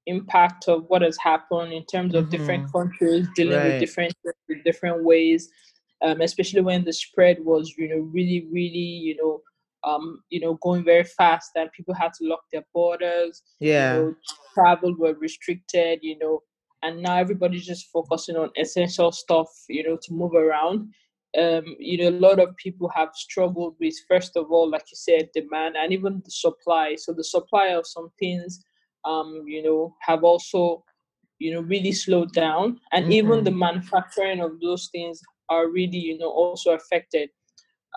impact 0.05 0.67
of 0.67 0.85
what 0.89 1.01
has 1.01 1.17
happened 1.17 1.73
in 1.73 1.85
terms 1.85 2.13
of 2.15 2.29
different 2.29 2.63
mhm, 2.63 2.71
countries 2.71 3.27
dealing 3.35 3.63
with 3.63 3.77
Right. 3.77 3.79
different 3.79 4.13
with 4.49 4.63
different 4.63 5.03
ways, 5.03 5.49
um, 6.01 6.21
especially 6.21 6.61
when 6.61 6.83
the 6.83 6.93
spread 6.93 7.43
was, 7.43 7.73
you 7.77 7.89
know, 7.89 7.99
really, 8.13 8.47
really, 8.51 8.91
you 9.07 9.15
know, 9.15 9.41
um, 9.83 10.23
you 10.29 10.39
know, 10.39 10.55
going 10.61 10.83
very 10.83 11.03
fast 11.03 11.51
and 11.55 11.71
people 11.71 11.93
had 11.93 12.13
to 12.13 12.25
lock 12.27 12.41
their 12.51 12.65
borders, 12.73 13.41
you 13.77 13.87
Yeah. 13.87 13.89
know, 13.89 14.13
travel 14.53 14.95
were 14.97 15.13
restricted, 15.15 15.99
you 16.03 16.17
know, 16.19 16.41
and 16.83 17.01
now 17.01 17.17
everybody's 17.17 17.65
just 17.65 17.87
focusing 17.91 18.35
on 18.37 18.51
essential 18.57 19.11
stuff, 19.11 19.49
you 19.69 19.83
know, 19.83 19.97
to 20.03 20.13
move 20.13 20.35
around 20.35 20.93
um, 21.37 21.75
you 21.79 21.97
know, 21.97 22.09
a 22.09 22.19
lot 22.19 22.39
of 22.39 22.55
people 22.57 22.89
have 22.95 23.09
struggled 23.15 23.75
with, 23.79 23.95
first 24.07 24.35
of 24.37 24.51
all, 24.51 24.69
like 24.69 24.85
you 24.91 24.95
said, 24.95 25.29
demand 25.33 25.75
and 25.77 25.91
even 25.93 26.21
the 26.25 26.31
supply. 26.31 26.95
So 26.95 27.13
the 27.13 27.23
supply 27.23 27.67
of 27.69 27.87
some 27.87 28.09
things, 28.19 28.63
um, 29.05 29.43
you 29.47 29.63
know, 29.63 29.95
have 30.01 30.23
also, 30.23 30.83
you 31.39 31.53
know, 31.53 31.61
really 31.61 31.91
slowed 31.91 32.33
down. 32.33 32.79
And 32.91 33.11
even 33.11 33.43
the 33.43 33.51
mhm, 33.51 33.51
manufacturing 33.51 34.41
of 34.41 34.59
those 34.61 34.89
things 34.91 35.21
are 35.49 35.69
really, 35.69 35.97
you 35.97 36.17
know, 36.17 36.29
also 36.29 36.71
affected. 36.73 37.29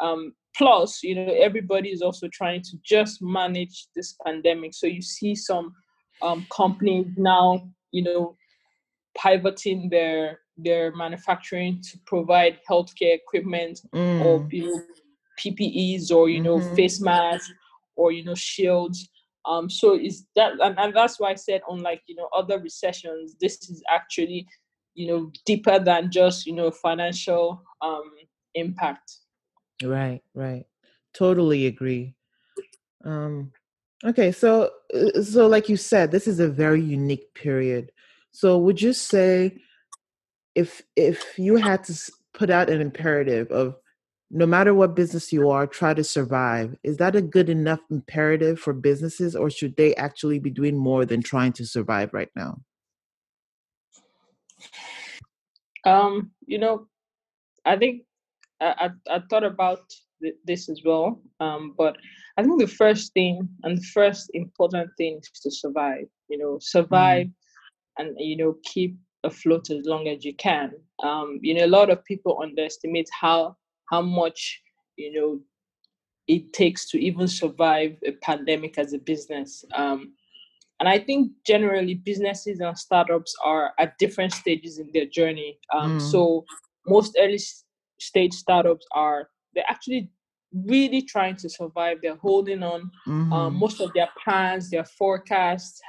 Um, 0.01 0.35
plus, 0.57 1.03
you 1.03 1.15
know, 1.15 1.33
everybody 1.33 1.91
is 1.91 2.03
also 2.03 2.29
trying 2.33 2.63
to 2.63 2.79
just 2.85 3.21
manage 3.23 3.87
this 3.95 4.17
pandemic. 4.25 4.75
So 4.75 4.87
you 4.87 5.03
see 5.03 5.35
some 5.35 5.75
um, 6.23 6.47
companies 6.51 7.07
now, 7.17 7.69
you 7.93 8.03
know, 8.03 8.37
pivoting 9.17 9.89
their 9.91 10.41
their 10.57 10.95
manufacturing 10.95 11.83
to 11.83 11.99
provide 12.07 12.59
healthcare 12.69 13.15
equipment 13.15 13.81
or 13.93 14.41
mm, 14.41 14.53
you 14.53 14.71
know, 14.71 14.83
PPEs 15.39 16.11
or 16.11 16.29
you 16.29 16.41
know 16.41 16.59
mhm. 16.59 16.77
face 16.77 17.01
masks 17.01 17.53
or 17.97 18.13
you 18.13 18.25
know 18.25 18.35
shields. 18.35 19.09
Um, 19.45 19.71
so 19.71 19.95
is 19.95 20.27
that 20.35 20.53
and, 20.61 20.79
and 20.79 20.97
that's 20.97 21.21
why 21.21 21.31
I 21.31 21.35
said 21.35 21.61
unlike 21.69 22.03
you 22.07 22.17
know 22.17 22.29
other 22.35 22.59
recessions, 22.59 23.37
this 23.41 23.69
is 23.69 23.83
actually 23.91 24.47
you 24.95 25.09
know 25.09 25.31
deeper 25.45 25.79
than 25.79 26.11
just 26.11 26.47
you 26.47 26.55
know 26.55 26.71
financial 26.71 27.63
um, 27.83 28.11
impact. 28.55 29.19
Right, 29.83 30.23
right. 30.35 30.65
Totally 31.15 31.67
agree. 31.67 32.15
Um, 33.05 33.53
okay, 34.05 34.33
so 34.33 34.71
uh, 34.95 35.23
so 35.23 35.47
like 35.47 35.69
you 35.69 35.77
said, 35.77 36.11
this 36.11 36.27
is 36.27 36.41
a 36.41 36.49
very 36.49 36.83
unique 36.83 37.33
period. 37.35 37.93
So 38.37 38.59
would 38.59 38.83
you 38.83 38.93
say 38.93 39.57
if 40.55 40.83
if 40.95 41.39
you 41.39 41.57
had 41.57 41.85
to 41.85 41.95
put 42.35 42.51
out 42.51 42.69
an 42.69 42.83
imperative 42.83 43.51
of 43.51 43.77
no 44.31 44.45
matter 44.45 44.75
what 44.75 44.95
business 44.95 45.33
you 45.33 45.49
are, 45.49 45.67
try 45.67 45.95
to 45.95 46.05
survive, 46.05 46.77
is 46.83 46.99
that 46.99 47.17
a 47.17 47.23
good 47.23 47.49
enough 47.49 47.81
imperative 47.91 48.61
for 48.61 48.75
businesses, 48.75 49.35
or 49.35 49.49
should 49.49 49.79
they 49.79 49.95
actually 49.95 50.39
be 50.39 50.51
doing 50.51 50.77
more 50.77 51.07
than 51.07 51.23
trying 51.23 51.55
to 51.55 51.65
survive 51.65 52.13
right 52.13 52.29
now? 52.37 52.59
Um, 55.87 56.31
you 56.47 56.59
know, 56.59 56.89
I 57.65 57.79
think 57.79 58.03
I, 58.61 58.91
I, 59.09 59.17
I 59.17 59.23
thought 59.31 59.45
about 59.45 59.81
th- 60.21 60.35
this 60.45 60.69
as 60.69 60.83
well. 60.85 61.23
Um, 61.41 61.75
but 61.79 61.97
I 62.37 62.43
think 62.43 62.61
the 62.61 62.67
first 62.67 63.15
thing 63.15 63.49
and 63.63 63.79
the 63.79 63.87
first 63.95 64.31
important 64.35 64.91
thing 64.99 65.21
is 65.23 65.41
to 65.41 65.51
survive. 65.51 66.05
You 66.29 66.37
know, 66.37 66.59
survive 66.61 67.29
Mm, 67.29 67.33
and 67.99 68.15
you 68.19 68.37
know 68.37 68.57
keep 68.65 68.97
afloat 69.25 69.71
as 69.71 69.85
long 69.85 70.09
as 70.09 70.25
you 70.25 70.35
can. 70.35 70.73
Um, 71.03 71.39
you 71.43 71.55
know, 71.55 71.65
a 71.65 71.75
lot 71.79 71.91
of 71.91 72.05
people 72.05 72.41
underestimate 72.43 73.09
how 73.13 73.57
how 73.91 74.03
much 74.03 74.61
you 74.97 75.13
know 75.13 75.41
it 76.29 76.53
takes 76.53 76.89
to 76.91 76.99
even 76.99 77.29
survive 77.29 77.97
a 78.05 78.13
pandemic 78.13 78.79
as 78.79 78.93
a 78.93 78.99
business. 78.99 79.65
Um, 79.75 80.13
and 80.81 80.89
I 80.89 80.99
think 80.99 81.33
generally 81.47 81.95
businesses 81.95 82.61
and 82.61 82.77
startups 82.77 83.35
are 83.45 83.73
at 83.79 83.97
different 83.99 84.33
stages 84.33 84.79
in 84.79 84.91
their 84.93 85.07
journey. 85.07 85.59
Um, 85.73 85.99
mm, 85.99 86.03
so 86.03 86.45
most 86.87 87.17
early 87.19 87.41
stage 87.99 88.35
startups 88.35 88.85
are 88.93 89.29
they're 89.55 89.65
actually 89.69 90.11
really 90.53 91.03
trying 91.03 91.37
to 91.37 91.49
survive. 91.49 91.99
They're 92.03 92.17
holding 92.17 92.63
on. 92.63 92.91
Um, 93.07 93.31
mm-hmm. 93.31 93.59
most 93.59 93.81
of 93.81 93.93
their 93.95 94.09
plans, 94.23 94.71
their 94.71 94.85
forecasts, 94.85 95.81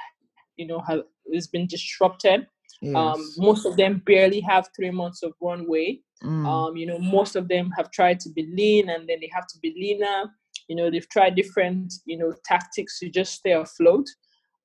you 0.56 0.66
know, 0.66 0.80
have 0.80 1.02
has 1.34 1.46
been 1.46 1.66
disrupted. 1.66 2.46
Um, 2.94 3.32
most 3.36 3.66
of 3.66 3.76
them 3.76 4.02
barely 4.06 4.40
have 4.40 4.68
three 4.76 4.90
months 4.90 5.22
of 5.22 5.32
runway. 5.40 6.00
Mm, 6.22 6.46
Um, 6.46 6.76
you 6.76 6.86
know, 6.86 6.98
most 6.98 7.36
of 7.36 7.48
them 7.48 7.70
have 7.76 7.90
tried 7.90 8.20
to 8.20 8.30
be 8.30 8.46
lean 8.46 8.88
and 8.90 9.08
then 9.08 9.18
they 9.20 9.30
have 9.32 9.46
to 9.48 9.58
be 9.60 9.74
leaner. 9.76 10.32
You 10.68 10.76
know, 10.76 10.90
they've 10.90 11.08
tried 11.08 11.34
different, 11.34 11.92
you 12.04 12.18
know, 12.18 12.32
tactics 12.44 12.98
to 13.00 13.08
just 13.08 13.34
stay 13.34 13.52
afloat. 13.52 14.06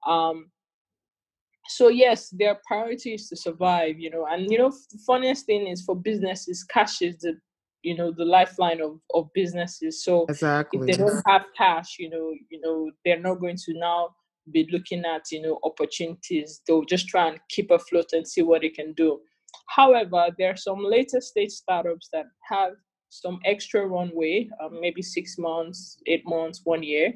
Um, 0.06 0.52
so 1.68 1.88
yes, 1.88 2.30
their 2.30 2.60
priority 2.68 3.14
is 3.14 3.30
to 3.30 3.36
survive, 3.38 3.98
you 4.00 4.10
know, 4.10 4.26
and 4.30 4.52
you 4.52 4.58
know, 4.58 4.70
the 4.70 5.00
funniest 5.08 5.46
thing 5.46 5.68
is 5.68 5.82
for 5.84 5.96
businesses, 5.96 6.64
cash 6.64 7.02
is 7.02 7.18
the 7.18 7.40
you 7.84 7.96
know 7.96 8.12
the 8.12 8.26
lifeline 8.26 8.82
of, 8.82 9.00
of 9.14 9.30
businesses. 9.34 10.04
So 10.04 10.26
if 10.72 10.82
they 10.86 10.94
don't 10.98 11.22
have 11.28 11.44
cash, 11.58 11.98
you 12.00 12.10
know, 12.10 12.34
you 12.50 12.60
know, 12.62 12.92
they're 13.06 13.20
not 13.20 13.36
going 13.40 13.58
to 13.58 13.74
now 13.74 14.10
be 14.52 14.68
looking 14.72 15.04
at 15.06 15.24
you 15.32 15.42
know 15.42 15.60
opportunities. 15.64 16.62
They'll 16.68 16.86
just 16.86 17.08
try 17.08 17.30
and 17.30 17.40
keep 17.50 17.72
afloat 17.72 18.14
and 18.14 18.28
see 18.28 18.42
what 18.42 18.62
they 18.62 18.70
can 18.70 18.94
do. 18.94 19.20
However 19.68 20.28
there 20.38 20.52
are 20.52 20.58
some 20.58 20.84
later 20.84 21.22
stage 21.22 21.52
startups 21.52 22.10
that 22.14 22.26
have 22.50 22.74
some 23.10 23.40
extra 23.46 23.86
runway 23.86 24.50
um, 24.64 24.82
maybe 24.82 25.02
six 25.02 25.38
months 25.38 26.00
eight 26.08 26.24
months 26.26 26.62
one 26.64 26.84
year. 26.84 27.14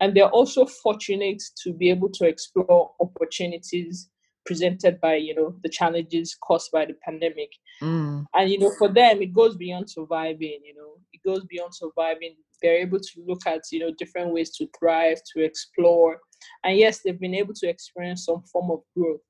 And 0.00 0.14
they're 0.14 0.30
also 0.30 0.66
fortunate 0.66 1.42
to 1.64 1.72
be 1.72 1.90
able 1.90 2.10
to 2.10 2.26
explore 2.26 2.92
opportunities 3.00 4.08
presented 4.44 5.00
by 5.00 5.16
you 5.16 5.34
know 5.34 5.54
the 5.62 5.68
challenges 5.68 6.36
caused 6.42 6.70
by 6.72 6.84
the 6.84 6.94
pandemic. 7.04 7.50
Mm. 7.82 8.26
and 8.34 8.50
you 8.50 8.58
know 8.58 8.72
for 8.78 8.88
them 8.88 9.22
it 9.22 9.32
goes 9.32 9.56
beyond 9.56 9.90
surviving 9.90 10.60
you 10.64 10.74
know. 10.76 10.92
It 11.12 11.20
goes 11.28 11.44
beyond 11.44 11.74
surviving. 11.74 12.34
They're 12.62 12.78
able 12.78 12.98
to 12.98 13.24
look 13.26 13.46
at 13.46 13.62
you 13.70 13.80
know 13.80 13.92
different 13.98 14.32
ways 14.32 14.56
to 14.56 14.68
thrive 14.78 15.18
to 15.34 15.42
explore 15.42 16.18
and 16.64 16.76
yes 16.76 17.00
they've 17.04 17.20
been 17.20 17.34
able 17.34 17.54
to 17.54 17.68
experience 17.68 18.24
some 18.26 18.42
form 18.42 18.70
of 18.70 18.80
growth 18.96 19.20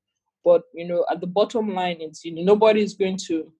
but 0.43 0.63
you 0.73 0.87
know 0.87 1.05
at 1.11 1.19
the 1.21 1.27
bottom 1.27 1.73
line 1.73 1.97
it's 1.99 2.23
you 2.25 2.33
know 2.33 2.43
nobody's 2.43 2.93
going 2.93 3.17
to 3.17 3.51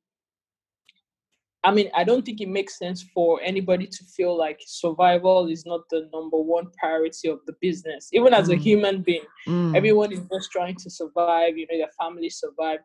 I 1.65 1.71
mean, 1.71 1.89
I 1.95 2.03
don't 2.03 2.25
think 2.25 2.41
it 2.41 2.49
makes 2.49 2.77
sense 2.77 3.03
for 3.13 3.39
anybody 3.41 3.87
to 3.87 4.03
feel 4.17 4.37
like 4.37 4.59
survival 4.65 5.47
is 5.47 5.65
not 5.65 5.81
the 5.89 6.09
number 6.11 6.37
one 6.37 6.67
priority 6.77 7.29
of 7.29 7.39
the 7.45 7.55
business. 7.61 8.09
Even 8.11 8.33
as 8.33 8.49
a 8.49 8.55
Mm. 8.57 8.61
human 8.61 9.01
being, 9.01 9.25
Mm. 9.47 9.73
everyone 9.73 10.11
is 10.11 10.19
just 10.29 10.51
trying 10.51 10.75
to 10.75 10.89
survive, 10.89 11.57
you 11.57 11.65
know, 11.71 11.77
their 11.77 11.91
family 11.97 12.29
survive, 12.29 12.79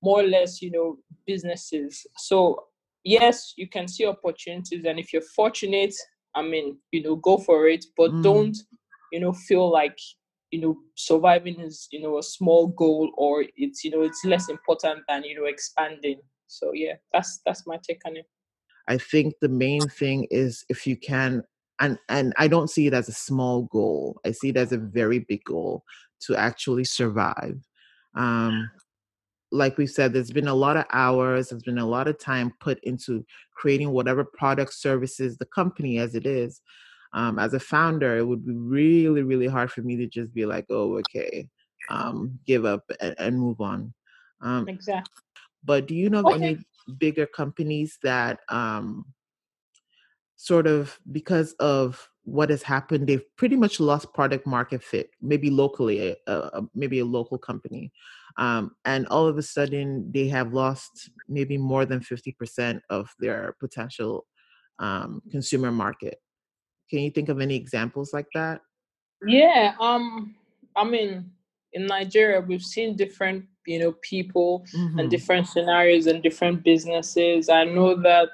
more 0.00 0.20
or 0.20 0.28
less, 0.28 0.62
you 0.62 0.70
know, 0.70 0.96
businesses. 1.26 2.06
So, 2.16 2.68
yes, 3.02 3.52
you 3.56 3.66
can 3.68 3.88
see 3.88 4.06
opportunities. 4.06 4.84
And 4.84 5.00
if 5.00 5.12
you're 5.12 5.22
fortunate, 5.34 5.94
I 6.36 6.42
mean, 6.42 6.78
you 6.92 7.02
know, 7.02 7.16
go 7.16 7.38
for 7.38 7.66
it, 7.66 7.84
but 7.96 8.12
Mm. 8.12 8.22
don't, 8.22 8.56
you 9.14 9.20
know, 9.20 9.32
feel 9.32 9.70
like, 9.70 9.96
you 10.50 10.60
know, 10.60 10.76
surviving 10.96 11.60
is, 11.60 11.86
you 11.92 12.02
know, 12.02 12.18
a 12.18 12.22
small 12.22 12.66
goal 12.66 13.12
or 13.16 13.44
it's, 13.56 13.84
you 13.84 13.92
know, 13.92 14.02
it's 14.02 14.24
less 14.24 14.48
important 14.48 15.02
than, 15.08 15.22
you 15.22 15.36
know, 15.38 15.44
expanding. 15.44 16.18
So 16.48 16.72
yeah, 16.74 16.94
that's 17.12 17.40
that's 17.46 17.64
my 17.64 17.78
take 17.88 18.00
on 18.06 18.16
it. 18.16 18.26
I 18.88 18.98
think 18.98 19.34
the 19.40 19.48
main 19.48 19.88
thing 19.88 20.26
is 20.32 20.64
if 20.68 20.84
you 20.84 20.96
can 20.96 21.44
and 21.78 21.96
and 22.08 22.34
I 22.38 22.48
don't 22.48 22.68
see 22.68 22.88
it 22.88 22.92
as 22.92 23.08
a 23.08 23.12
small 23.12 23.62
goal. 23.62 24.20
I 24.26 24.32
see 24.32 24.48
it 24.48 24.56
as 24.56 24.72
a 24.72 24.78
very 24.78 25.20
big 25.20 25.44
goal 25.44 25.84
to 26.22 26.36
actually 26.36 26.84
survive. 26.84 27.56
Um 28.16 28.68
like 29.52 29.78
we 29.78 29.86
said 29.86 30.12
there's 30.12 30.32
been 30.32 30.48
a 30.48 30.54
lot 30.66 30.76
of 30.76 30.86
hours, 30.92 31.50
there's 31.50 31.62
been 31.62 31.78
a 31.78 31.86
lot 31.86 32.08
of 32.08 32.18
time 32.18 32.52
put 32.58 32.80
into 32.82 33.24
creating 33.54 33.92
whatever 33.92 34.24
product 34.24 34.74
services 34.74 35.36
the 35.36 35.46
company 35.46 35.98
as 35.98 36.16
it 36.16 36.26
is. 36.26 36.60
Um 37.14 37.38
as 37.38 37.54
a 37.54 37.60
founder, 37.60 38.16
it 38.18 38.26
would 38.26 38.44
be 38.46 38.54
really 38.54 39.22
really 39.22 39.46
hard 39.48 39.70
for 39.72 39.82
me 39.82 39.96
to 39.96 40.06
just 40.08 40.34
be 40.34 40.46
like, 40.46 40.66
"Oh, 40.70 40.98
okay. 40.98 41.48
Um 41.88 42.38
give 42.46 42.64
up 42.64 42.84
and, 43.00 43.14
and 43.18 43.40
move 43.40 43.60
on." 43.60 43.94
Um 44.42 44.68
Exactly. 44.68 45.22
but 45.64 45.86
do 45.86 45.94
you 45.94 46.10
know 46.10 46.20
of 46.20 46.30
Okay. 46.30 46.36
any 46.36 46.66
bigger 46.98 47.26
companies 47.26 47.98
that 48.02 48.40
um 48.50 49.14
sort 50.36 50.66
of 50.66 50.98
because 51.12 51.52
of 51.54 52.08
what 52.24 52.50
has 52.50 52.62
happened 52.62 53.06
they've 53.06 53.24
pretty 53.36 53.56
much 53.56 53.78
lost 53.78 54.12
product 54.14 54.46
market 54.46 54.82
fit 54.82 55.10
maybe 55.20 55.50
locally 55.50 56.16
uh, 56.26 56.30
uh, 56.30 56.62
maybe 56.74 56.98
a 56.98 57.04
local 57.04 57.38
company 57.38 57.92
um, 58.38 58.74
and 58.84 59.06
all 59.08 59.26
of 59.26 59.38
a 59.38 59.42
sudden 59.42 60.10
they 60.12 60.26
have 60.28 60.52
lost 60.52 61.10
maybe 61.28 61.56
more 61.58 61.84
than 61.86 62.00
50% 62.00 62.80
of 62.90 63.10
their 63.20 63.54
potential 63.60 64.26
um, 64.80 65.22
consumer 65.30 65.70
market 65.70 66.20
can 66.94 67.02
you 67.02 67.10
think 67.10 67.28
of 67.28 67.40
any 67.40 67.56
examples 67.56 68.12
like 68.12 68.28
that 68.34 68.60
Yeah, 69.26 69.74
um, 69.80 70.34
I 70.76 70.84
mean, 70.84 71.30
in 71.72 71.86
Nigeria, 71.86 72.40
we've 72.40 72.62
seen 72.62 72.96
different, 72.96 73.46
you 73.66 73.78
know, 73.80 73.92
people 74.02 74.64
and 74.98 75.08
Mhm. 75.08 75.10
different 75.10 75.48
scenarios 75.48 76.06
and 76.06 76.22
different 76.22 76.62
businesses. 76.62 77.48
I 77.48 77.64
know 77.64 77.94
that, 78.02 78.30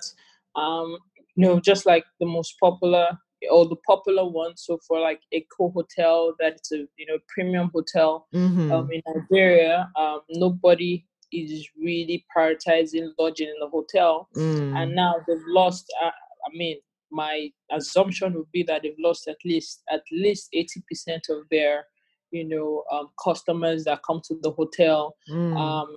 um, 0.57 0.99
you 1.37 1.47
know, 1.47 1.61
just 1.61 1.87
like 1.87 2.05
the 2.19 2.26
most 2.26 2.59
popular 2.61 3.07
or 3.50 3.67
the 3.69 3.76
popular 3.87 4.26
one, 4.29 4.57
so 4.57 4.79
for 4.87 5.00
like 5.00 5.21
Eko 5.33 5.73
Hotel, 5.73 6.35
that's 6.38 6.73
a 6.73 6.79
you 6.99 7.07
know 7.09 7.19
premium 7.29 7.71
hotel 7.73 8.26
Mhm. 8.35 8.71
um, 8.73 8.90
in 8.93 9.00
Nigeria, 9.07 9.90
um, 9.97 10.21
nobody 10.29 11.06
is 11.32 11.69
really 11.78 12.26
prioritizing 12.37 13.13
lodging 13.19 13.49
in 13.49 13.58
the 13.61 13.69
hotel 13.69 14.28
Mm. 14.37 14.76
and 14.76 14.95
now 14.97 15.15
they've 15.26 15.47
lost 15.47 15.85
uh, 16.02 16.11
i 16.47 16.50
mean 16.61 16.76
my 17.11 17.51
assumption 17.73 18.35
would 18.35 18.51
be 18.53 18.63
that 18.65 18.83
they've 18.83 18.95
lost 18.99 19.29
at 19.29 19.37
least 19.45 19.83
at 19.91 20.03
least 20.13 20.49
80% 20.55 21.29
of 21.31 21.49
their 21.51 21.85
you 22.31 22.45
know 22.45 22.85
um, 22.93 23.09
customers 23.23 23.85
that 23.85 24.01
come 24.07 24.21
to 24.29 24.37
the 24.43 24.51
hotel 24.51 25.17
Mm. 25.29 25.57
um, 25.57 25.97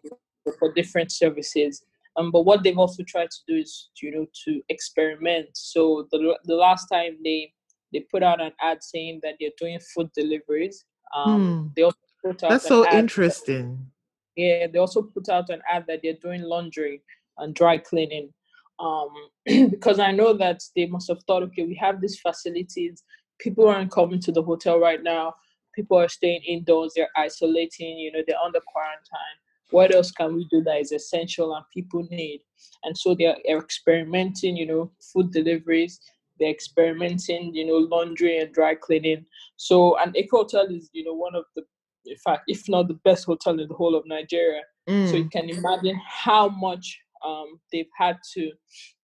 for 0.59 0.73
different 0.73 1.11
services 1.11 1.83
um, 2.17 2.29
but 2.31 2.43
what 2.43 2.63
they've 2.63 2.77
also 2.77 3.03
tried 3.03 3.29
to 3.31 3.37
do 3.47 3.55
is 3.55 3.89
you 4.01 4.11
know 4.11 4.25
to 4.45 4.61
experiment 4.69 5.47
so 5.53 6.07
the, 6.11 6.37
the 6.45 6.55
last 6.55 6.87
time 6.87 7.17
they 7.23 7.51
they 7.93 8.01
put 8.11 8.23
out 8.23 8.41
an 8.41 8.51
ad 8.61 8.83
saying 8.83 9.19
that 9.23 9.35
they're 9.39 9.49
doing 9.59 9.79
food 9.95 10.09
deliveries 10.15 10.85
um, 11.15 11.41
Hmm. 11.41 11.67
they 11.75 11.83
also 11.83 11.97
put 12.23 12.43
out 12.43 12.49
that's 12.49 12.67
so 12.67 12.89
interesting 12.91 13.87
yeah, 14.35 14.67
they 14.67 14.79
also 14.79 15.01
put 15.03 15.29
out 15.29 15.49
an 15.49 15.61
ad 15.69 15.85
that 15.87 15.99
they're 16.01 16.17
doing 16.21 16.41
laundry 16.41 17.01
and 17.37 17.53
dry 17.53 17.77
cleaning. 17.77 18.33
Um, 18.79 19.09
because 19.69 19.99
I 19.99 20.11
know 20.11 20.33
that 20.33 20.61
they 20.75 20.85
must 20.85 21.07
have 21.09 21.21
thought, 21.23 21.43
okay, 21.43 21.63
we 21.63 21.75
have 21.75 22.01
these 22.01 22.19
facilities. 22.19 23.03
People 23.39 23.67
aren't 23.67 23.91
coming 23.91 24.19
to 24.21 24.31
the 24.31 24.43
hotel 24.43 24.79
right 24.79 25.01
now. 25.01 25.33
People 25.75 25.97
are 25.97 26.09
staying 26.09 26.41
indoors. 26.41 26.93
They're 26.95 27.09
isolating. 27.17 27.97
You 27.97 28.11
know, 28.11 28.19
they're 28.27 28.37
under 28.43 28.59
quarantine. 28.67 29.37
What 29.71 29.93
else 29.93 30.11
can 30.11 30.35
we 30.35 30.47
do 30.51 30.61
that 30.63 30.79
is 30.79 30.91
essential 30.91 31.55
and 31.55 31.65
people 31.73 32.07
need? 32.11 32.41
And 32.83 32.97
so 32.97 33.15
they're 33.15 33.37
experimenting. 33.49 34.55
You 34.55 34.67
know, 34.67 34.91
food 35.01 35.31
deliveries. 35.31 35.99
They're 36.39 36.49
experimenting. 36.51 37.55
You 37.55 37.65
know, 37.65 37.77
laundry 37.77 38.39
and 38.39 38.53
dry 38.53 38.75
cleaning. 38.75 39.25
So, 39.57 39.97
an 39.99 40.11
Eko 40.13 40.29
hotel 40.31 40.67
is 40.69 40.89
you 40.93 41.03
know 41.03 41.13
one 41.13 41.35
of 41.35 41.45
the 41.55 41.63
in 42.05 42.17
fact, 42.17 42.43
if 42.47 42.67
not 42.67 42.87
the 42.87 42.95
best 43.05 43.25
hotel 43.25 43.59
in 43.59 43.67
the 43.67 43.73
whole 43.73 43.95
of 43.95 44.05
Nigeria. 44.05 44.61
So 44.87 45.15
you 45.15 45.25
Mm. 45.25 45.31
can 45.31 45.49
imagine 45.49 45.99
how 46.05 46.49
much 46.49 46.99
um, 47.25 47.59
they've 47.71 47.93
had 47.97 48.17
to, 48.33 48.51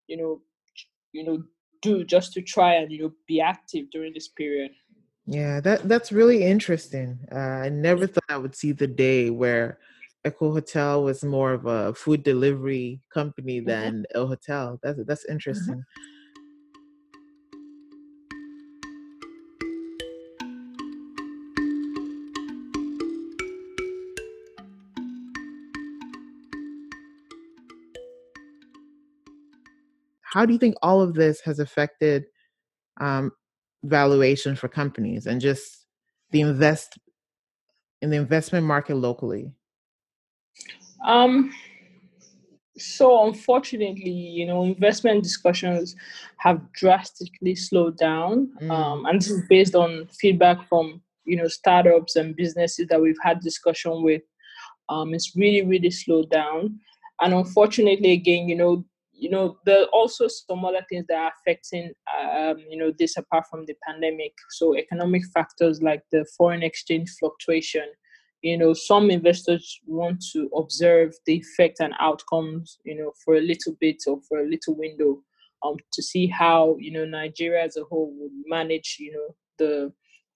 you 0.07 0.17
know, 0.17 0.41
you 1.11 1.23
know, 1.23 1.43
do 1.81 2.03
just 2.03 2.33
to 2.33 2.41
try 2.41 2.75
and 2.75 2.91
you 2.91 3.03
know 3.03 3.11
be 3.27 3.39
active 3.41 3.89
during 3.91 4.13
this 4.13 4.27
period. 4.27 4.71
Yeah, 5.25 5.61
that 5.61 5.87
that's 5.87 6.11
really 6.11 6.43
interesting. 6.43 7.19
Uh, 7.31 7.61
I 7.65 7.69
never 7.69 8.07
thought 8.07 8.23
I 8.29 8.37
would 8.37 8.55
see 8.55 8.71
the 8.71 8.87
day 8.87 9.29
where 9.29 9.79
Eko 10.25 10.51
Hotel 10.53 11.03
was 11.03 11.23
more 11.23 11.53
of 11.53 11.65
a 11.65 11.93
food 11.93 12.23
delivery 12.23 13.01
company 13.13 13.59
than 13.59 14.05
a 14.15 14.25
hotel. 14.25 14.79
That's 14.83 14.99
that's 15.05 15.25
interesting. 15.25 15.83
How 30.39 30.45
do 30.45 30.53
you 30.53 30.59
think 30.59 30.75
all 30.81 31.01
of 31.01 31.15
this 31.15 31.41
has 31.41 31.59
affected 31.59 32.23
um, 33.01 33.33
valuation 33.83 34.55
for 34.55 34.69
companies 34.69 35.27
and 35.27 35.41
just 35.41 35.85
the 36.31 36.39
invest 36.39 36.97
in 38.01 38.09
the 38.09 38.15
investment 38.15 38.65
market 38.65 38.95
locally? 38.95 39.51
Um, 41.05 41.51
so 42.77 43.27
unfortunately, 43.27 44.11
you 44.11 44.45
know, 44.45 44.63
investment 44.63 45.23
discussions 45.23 45.97
have 46.37 46.71
drastically 46.71 47.53
slowed 47.53 47.97
down, 47.97 48.49
um, 48.69 49.07
and 49.07 49.19
this 49.19 49.29
is 49.29 49.43
based 49.49 49.75
on 49.75 50.07
feedback 50.21 50.69
from 50.69 51.01
you 51.25 51.35
know 51.35 51.49
startups 51.49 52.15
and 52.15 52.33
businesses 52.33 52.87
that 52.87 53.01
we've 53.01 53.19
had 53.21 53.41
discussion 53.41 54.03
with. 54.03 54.21
Um, 54.87 55.13
it's 55.13 55.35
really 55.35 55.65
really 55.65 55.91
slowed 55.91 56.29
down, 56.29 56.79
and 57.19 57.33
unfortunately, 57.33 58.13
again, 58.13 58.47
you 58.47 58.55
know, 58.55 58.85
you 59.19 59.29
know, 59.29 59.57
there 59.65 59.81
are 59.81 59.87
also 59.87 60.27
some 60.27 60.63
other 60.65 60.85
things 60.89 61.05
that 61.09 61.17
are 61.17 61.31
affecting, 61.39 61.91
um, 62.33 62.57
you 62.69 62.77
know, 62.77 62.91
this 62.97 63.17
apart 63.17 63.45
from 63.49 63.65
the 63.65 63.75
pandemic. 63.85 64.33
So 64.51 64.77
economic 64.77 65.23
factors 65.33 65.81
like 65.81 66.03
the 66.11 66.25
foreign 66.37 66.63
exchange 66.63 67.09
fluctuation 67.19 67.85
you 68.41 68.57
know 68.57 68.73
some 68.73 69.09
investors 69.09 69.79
want 69.85 70.23
to 70.31 70.49
observe 70.55 71.13
the 71.25 71.33
effect 71.33 71.79
and 71.79 71.93
outcomes 71.99 72.79
you 72.85 72.95
know 72.95 73.11
for 73.23 73.35
a 73.35 73.41
little 73.41 73.75
bit 73.79 73.97
or 74.07 74.19
for 74.27 74.39
a 74.39 74.47
little 74.47 74.75
window 74.77 75.21
um 75.65 75.75
to 75.91 76.01
see 76.01 76.27
how 76.27 76.75
you 76.79 76.91
know 76.91 77.05
nigeria 77.05 77.63
as 77.63 77.75
a 77.77 77.83
whole 77.83 78.13
would 78.17 78.31
manage 78.45 78.97
you 78.99 79.11
know 79.11 79.35
the 79.57 79.91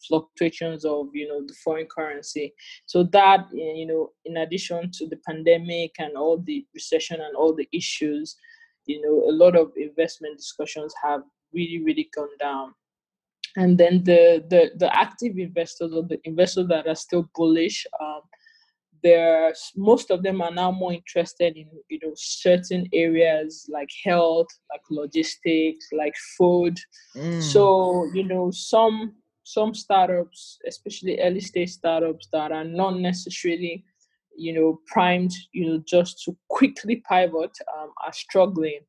fluctuations 0.06 0.84
of 0.84 1.08
you 1.14 1.26
know 1.28 1.42
the 1.48 1.56
foreign 1.64 1.88
currency 1.88 2.54
so 2.86 3.04
that 3.04 3.46
you 3.54 3.86
know 3.86 4.12
in 4.26 4.38
addition 4.38 4.92
to 4.92 5.08
the 5.08 5.18
pandemic 5.26 5.92
and 5.98 6.18
all 6.18 6.38
the 6.38 6.66
recession 6.74 7.22
and 7.22 7.36
all 7.38 7.56
the 7.56 7.68
issues 7.72 8.36
you 8.86 9.02
know 9.02 9.30
a 9.30 9.34
lot 9.34 9.56
of 9.56 9.72
investment 9.78 10.38
discussions 10.38 10.94
have 11.02 11.22
really 11.54 11.82
really 11.84 12.10
gone 12.16 12.36
down 12.40 12.74
and 13.56 13.78
then 13.78 14.04
the 14.04 14.44
the 14.50 14.72
the 14.78 14.96
active 14.98 15.38
investors 15.38 15.94
or 15.94 16.04
the 16.04 16.20
investors 16.24 16.68
that 16.68 16.88
are 16.88 16.96
still 16.96 17.30
bullish 17.36 17.86
um, 18.02 18.22
there's 19.04 19.72
most 19.76 20.12
of 20.12 20.24
them 20.24 20.42
are 20.42 20.52
now 20.52 20.72
more 20.72 20.94
interested 20.94 21.56
in 21.58 21.68
you 21.90 22.00
know 22.02 22.14
certain 22.16 22.88
areas 22.94 23.70
like 23.72 23.90
health 24.04 24.48
like 24.72 24.82
logistics 24.90 25.88
like 25.92 26.16
food 26.38 26.78
Mm. 27.16 27.40
so 27.40 28.10
you 28.16 28.24
know 28.24 28.50
some 28.50 29.14
some 29.44 29.74
startups 29.76 30.58
especially 30.68 31.20
early 31.20 31.42
stage 31.42 31.70
startups 31.70 32.28
that 32.34 32.52
are 32.52 32.64
not 32.64 32.98
necessarily 33.00 33.86
you 34.36 34.54
know 34.54 34.80
primed 34.88 35.32
you 35.52 35.66
know 35.68 35.84
just 35.88 36.22
to 36.24 36.36
quickly 36.50 37.04
pivot 37.10 37.52
um, 37.78 37.92
are 38.06 38.14
struggling 38.14 38.80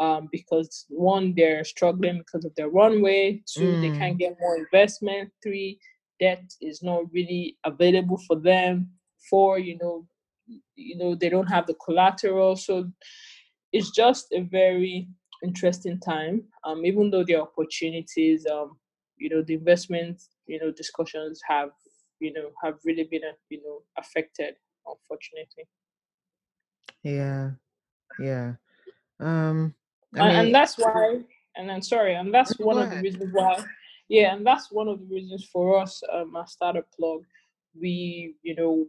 um, 0.00 0.28
because 0.30 0.86
one 0.88 1.34
they're 1.36 1.64
struggling 1.64 2.18
because 2.18 2.44
of 2.44 2.54
their 2.56 2.68
runway. 2.68 3.42
Two 3.46 3.76
they 3.80 3.90
Mm. 3.90 3.98
can't 3.98 4.18
get 4.18 4.36
more 4.40 4.56
investment. 4.56 5.30
Three 5.42 5.78
debt 6.20 6.44
is 6.60 6.82
not 6.82 7.04
really 7.12 7.58
available 7.64 8.18
for 8.26 8.36
them. 8.36 8.90
Four 9.30 9.58
you 9.58 9.78
know 9.80 10.06
you 10.76 10.96
know 10.96 11.14
they 11.14 11.28
don't 11.28 11.48
have 11.50 11.66
the 11.66 11.74
collateral. 11.84 12.56
So 12.56 12.90
it's 13.72 13.90
just 13.90 14.32
a 14.32 14.40
very 14.40 15.08
interesting 15.42 15.98
time. 16.00 16.42
Um 16.64 16.84
even 16.84 17.10
though 17.10 17.24
the 17.24 17.36
opportunities 17.36 18.46
um 18.46 18.78
you 19.16 19.28
know 19.30 19.42
the 19.42 19.54
investment 19.54 20.22
you 20.46 20.58
know 20.60 20.70
discussions 20.72 21.40
have 21.48 21.70
you 22.20 22.32
know 22.32 22.50
have 22.62 22.74
really 22.84 23.04
been 23.10 23.22
uh, 23.24 23.32
you 23.50 23.60
know 23.62 23.82
affected 23.98 24.54
unfortunately 24.88 25.64
Yeah. 27.02 27.50
Yeah. 28.18 28.54
Um 29.20 29.74
I 30.16 30.28
and, 30.28 30.36
and 30.38 30.54
that's 30.54 30.78
why 30.78 31.20
and 31.56 31.70
i'm 31.70 31.82
sorry 31.82 32.14
and 32.14 32.32
that's 32.32 32.58
one 32.58 32.78
of 32.78 32.90
the 32.90 33.00
reasons 33.02 33.30
why 33.32 33.62
yeah 34.08 34.34
and 34.34 34.46
that's 34.46 34.72
one 34.72 34.88
of 34.88 35.00
the 35.00 35.14
reasons 35.14 35.44
for 35.52 35.78
us 35.78 36.02
um 36.12 36.34
at 36.36 36.48
startup 36.48 36.86
plug 36.98 37.20
we 37.78 38.34
you 38.42 38.54
know 38.54 38.86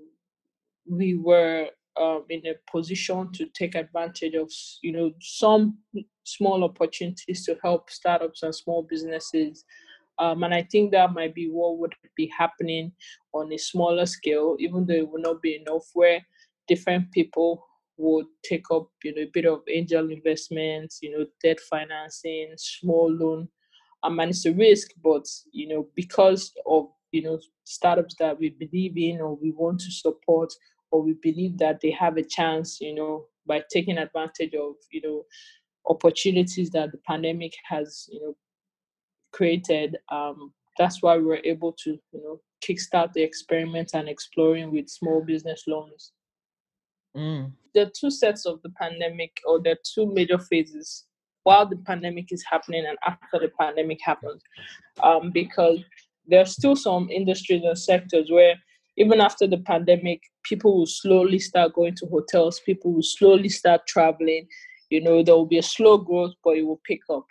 we 0.90 1.16
were 1.16 1.68
um, 2.00 2.24
in 2.30 2.42
a 2.48 2.54
position 2.72 3.32
to 3.34 3.46
take 3.48 3.76
advantage 3.76 4.34
of 4.36 4.52
you 4.82 4.92
know 4.92 5.12
some 5.20 5.78
small 6.24 6.64
opportunities 6.64 7.46
to 7.46 7.58
help 7.62 7.90
startups 7.90 8.44
and 8.44 8.56
small 8.56 8.84
businesses 8.84 9.66
um, 10.19 10.43
and 10.43 10.53
i 10.53 10.62
think 10.71 10.91
that 10.91 11.13
might 11.13 11.34
be 11.34 11.47
what 11.47 11.77
would 11.77 11.93
be 12.15 12.32
happening 12.38 12.91
on 13.34 13.51
a 13.53 13.58
smaller 13.58 14.05
scale 14.05 14.55
even 14.60 14.86
though 14.86 14.93
it 14.93 15.10
will 15.10 15.21
not 15.21 15.41
be 15.41 15.55
enough 15.55 15.86
where 15.93 16.19
different 16.67 17.12
people 17.12 17.65
would 17.97 18.25
take 18.43 18.65
up 18.71 18.88
you 19.03 19.13
know 19.15 19.23
a 19.23 19.32
bit 19.34 19.45
of 19.45 19.62
angel 19.69 20.10
investments 20.10 20.99
you 21.01 21.12
know 21.17 21.25
debt 21.43 21.60
financing 21.60 22.53
small 22.58 23.12
loan 23.12 23.47
um, 24.03 24.19
and 24.19 24.32
it's 24.32 24.45
a 24.45 24.53
risk. 24.53 24.91
But 25.03 25.27
you 25.51 25.67
know 25.67 25.88
because 25.95 26.51
of 26.65 26.88
you 27.12 27.21
know 27.23 27.39
startups 27.63 28.15
that 28.19 28.39
we 28.39 28.49
believe 28.49 28.97
in 28.97 29.21
or 29.21 29.36
we 29.36 29.51
want 29.51 29.79
to 29.82 29.91
support 29.91 30.53
or 30.91 31.01
we 31.03 31.13
believe 31.21 31.58
that 31.58 31.79
they 31.82 31.91
have 31.91 32.17
a 32.17 32.23
chance 32.23 32.79
you 32.82 32.95
know 32.95 33.25
by 33.45 33.63
taking 33.71 33.97
advantage 33.97 34.53
of 34.53 34.73
you 34.91 35.01
know 35.01 35.23
opportunities 35.88 36.69
that 36.71 36.91
the 36.91 36.99
pandemic 37.08 37.53
has 37.67 38.08
you 38.12 38.21
know 38.21 38.36
created 39.32 39.98
um 40.12 40.52
that's 40.78 41.02
why 41.02 41.18
we 41.18 41.24
were 41.24 41.42
able 41.44 41.74
to 41.84 41.92
you 42.12 42.22
know 42.24 42.39
kickstart 42.65 43.13
the 43.13 43.22
experiment 43.22 43.92
and 43.94 44.10
exploring 44.10 44.72
with 44.72 44.89
small 44.89 45.22
business 45.24 45.63
loans. 45.68 46.12
Mm, 47.15 47.52
the 47.74 47.92
two 48.00 48.12
sets 48.12 48.46
of 48.46 48.62
the 48.62 48.70
pandemic 48.70 49.38
or 49.46 49.60
the 49.60 49.78
two 49.84 50.12
major 50.13 50.38
phases 50.38 51.06
while 51.44 51.65
the 51.65 51.78
pandemic 51.78 52.32
is 52.32 52.44
happening 52.50 52.86
and 52.86 52.98
after 53.06 53.39
the 53.39 53.52
pandemic 53.60 54.00
happens 54.04 54.42
um, 55.02 55.32
because 55.32 55.80
there 56.28 56.42
are 56.42 56.46
still 56.46 56.76
some 56.76 57.10
industries 57.10 57.63
and 57.63 57.78
sectors 57.78 58.30
where 58.30 58.56
even 58.98 59.20
after 59.22 59.48
the 59.48 59.58
pandemic 59.58 60.22
people 60.44 60.78
will 60.78 60.86
slowly 60.86 61.39
start 61.39 61.74
going 61.74 61.96
to 61.96 62.06
hotels 62.08 62.60
people 62.65 62.94
will 62.94 63.02
slowly 63.04 63.50
start 63.50 63.82
traveling. 63.88 64.48
You 64.89 65.02
know 65.02 65.24
there 65.24 65.36
will 65.36 65.46
be 65.46 65.58
a 65.58 65.63
slow 65.63 65.98
growth 65.98 66.34
but 66.44 66.58
it 66.58 66.63
will 66.63 66.82
pick 66.86 67.02
up 67.10 67.26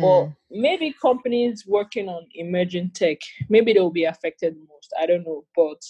but 0.00 0.24
mm, 0.24 0.36
maybe 0.50 0.94
companies 1.00 1.64
working 1.66 2.08
on 2.08 2.26
emerging 2.34 2.90
tech 2.90 3.18
maybe 3.48 3.72
they 3.72 3.80
will 3.80 3.90
be 3.90 4.04
affected 4.04 4.56
most. 4.68 4.92
I 5.00 5.06
don't 5.06 5.24
know 5.24 5.44
but 5.54 5.82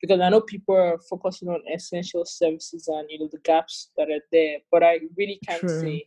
because 0.00 0.20
i 0.20 0.28
know 0.28 0.40
people 0.40 0.76
are 0.76 0.98
focusing 1.10 1.48
on 1.48 1.60
essential 1.72 2.24
services 2.24 2.88
and 2.88 3.08
you 3.10 3.18
know 3.18 3.28
the 3.32 3.38
gaps 3.38 3.90
that 3.96 4.08
are 4.10 4.24
there 4.32 4.58
but 4.70 4.82
i 4.82 5.00
really 5.16 5.40
can't 5.46 5.60
True. 5.60 5.80
say 5.80 6.06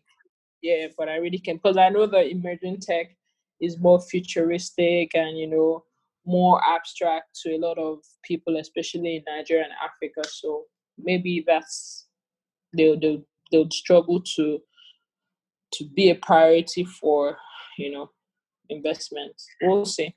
yeah 0.62 0.88
but 0.98 1.10
i 1.10 1.18
really 1.18 1.40
can 1.40 1.58
because 1.58 1.78
i 1.78 1.90
know 1.90 2.06
the 2.06 2.30
emerging 2.30 2.80
tech 2.80 3.16
is 3.60 3.80
more 3.80 4.02
futuristic 4.02 5.12
and 5.14 5.38
you 5.38 5.48
know 5.48 5.84
more 6.26 6.62
abstract 6.68 7.40
to 7.42 7.56
a 7.56 7.58
lot 7.58 7.78
of 7.78 8.00
people 8.24 8.58
especially 8.58 9.18
in 9.18 9.24
nigeria 9.28 9.64
and 9.64 9.74
africa. 9.84 10.28
So 10.28 10.66
maybe 10.98 11.44
that's 11.46 12.08
they'll 12.78 13.00
they'll, 13.00 13.24
they'll 13.52 13.72
struggle 13.72 14.22
to 14.36 14.60
to 15.74 15.86
be 15.96 16.10
a 16.10 16.16
priority 16.16 16.84
for 16.84 17.38
you 17.78 17.92
know 17.92 18.10
investment 18.70 19.34
we'll 19.62 19.86
see 19.86 20.14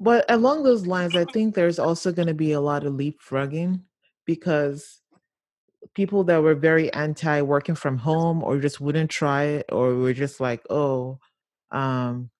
But 0.00 0.24
along 0.30 0.62
those 0.62 0.86
lines, 0.86 1.16
I 1.16 1.24
think 1.24 1.54
there's 1.54 1.78
also 1.78 2.12
going 2.12 2.28
to 2.28 2.34
be 2.34 2.52
a 2.52 2.60
lot 2.60 2.84
of 2.86 2.94
leapfrogging 2.94 3.82
because 4.24 5.00
people 5.94 6.24
that 6.24 6.42
were 6.42 6.54
very 6.54 6.92
anti 6.92 7.42
working 7.42 7.74
from 7.74 7.98
home 7.98 8.42
or 8.44 8.58
just 8.58 8.80
wouldn't 8.80 9.10
try 9.10 9.44
it 9.44 9.66
or 9.72 9.94
were 9.96 10.12
just 10.12 10.40
like, 10.40 10.62
oh, 10.70 11.18
um, 11.72 12.30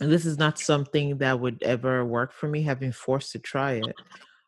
and 0.00 0.10
this 0.12 0.24
is 0.24 0.38
not 0.38 0.58
something 0.58 1.18
that 1.18 1.40
would 1.40 1.62
ever 1.62 2.04
work 2.04 2.32
for 2.32 2.48
me, 2.48 2.62
have 2.62 2.80
been 2.80 2.92
forced 2.92 3.32
to 3.32 3.38
try 3.38 3.72
it. 3.72 3.96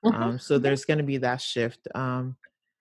Um, 0.04 0.38
so 0.38 0.58
there's 0.58 0.84
going 0.84 0.98
to 0.98 1.04
be 1.04 1.18
that 1.18 1.40
shift. 1.40 1.88
Um, 1.94 2.36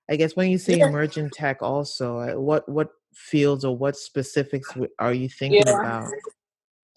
I 0.09 0.15
guess 0.15 0.35
when 0.35 0.51
you 0.51 0.57
say 0.57 0.77
Yeah. 0.77 0.85
emerging 0.87 1.31
tech, 1.31 1.61
also, 1.61 2.39
what 2.39 2.69
what 2.69 2.89
fields 3.13 3.65
or 3.65 3.75
what 3.75 3.95
specifics 3.95 4.73
are 4.99 5.13
you 5.13 5.29
thinking 5.29 5.61
Yeah. 5.61 5.77
about? 5.79 6.11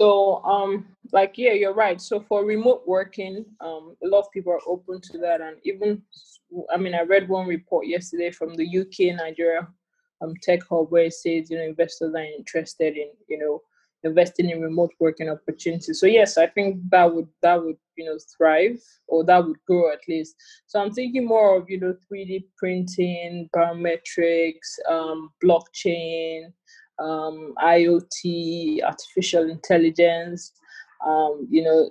So, 0.01 0.42
um, 0.44 0.88
like, 1.12 1.37
yeah, 1.37 1.53
you're 1.53 1.75
right. 1.75 2.01
So 2.01 2.20
for 2.20 2.44
remote 2.44 2.83
working, 2.87 3.44
um, 3.61 3.96
a 4.03 4.09
lot 4.09 4.20
of 4.20 4.33
people 4.33 4.53
are 4.53 4.61
open 4.66 5.01
to 5.03 5.18
that, 5.18 5.40
and 5.40 5.59
even, 5.64 6.03
I 6.72 6.77
mean, 6.77 6.94
I 6.94 7.03
read 7.03 7.29
one 7.29 7.46
report 7.46 7.87
yesterday 7.87 8.31
from 8.31 8.55
the 8.55 8.66
UK 8.66 9.14
Nigeria 9.14 9.68
um 10.22 10.35
tech 10.42 10.61
hub 10.68 10.90
where 10.90 11.05
it 11.05 11.14
says 11.14 11.51
you 11.51 11.57
know 11.59 11.64
investors 11.64 12.14
are 12.14 12.25
interested 12.25 12.96
in 12.96 13.09
you 13.29 13.38
know 13.38 13.61
investing 14.05 14.51
in 14.51 14.61
remote 14.61 14.91
working 14.99 15.29
opportunities. 15.29 16.01
So 16.01 16.07
yes, 16.07 16.37
I 16.38 16.47
think 16.47 16.79
that 16.91 17.12
would 17.15 17.29
that 17.43 17.62
would 17.62 17.77
you 17.97 18.05
know 18.07 18.19
thrive 18.37 18.81
or 19.09 19.25
that 19.25 19.47
would 19.47 19.59
grow 19.67 19.93
at 19.93 20.01
least. 20.09 20.35
So 20.67 20.81
I'm 20.81 20.93
thinking 20.93 21.27
more 21.27 21.57
of 21.57 21.71
you 21.71 21.79
know 21.81 21.95
3D 22.12 22.45
printing, 22.59 23.49
biometrics, 23.55 24.79
um, 24.88 25.31
blockchain 25.45 26.53
um, 26.99 27.55
IoT, 27.62 28.83
artificial 28.83 29.51
intelligence. 29.51 30.53
Um, 31.07 31.47
you 31.51 31.62
know, 31.62 31.91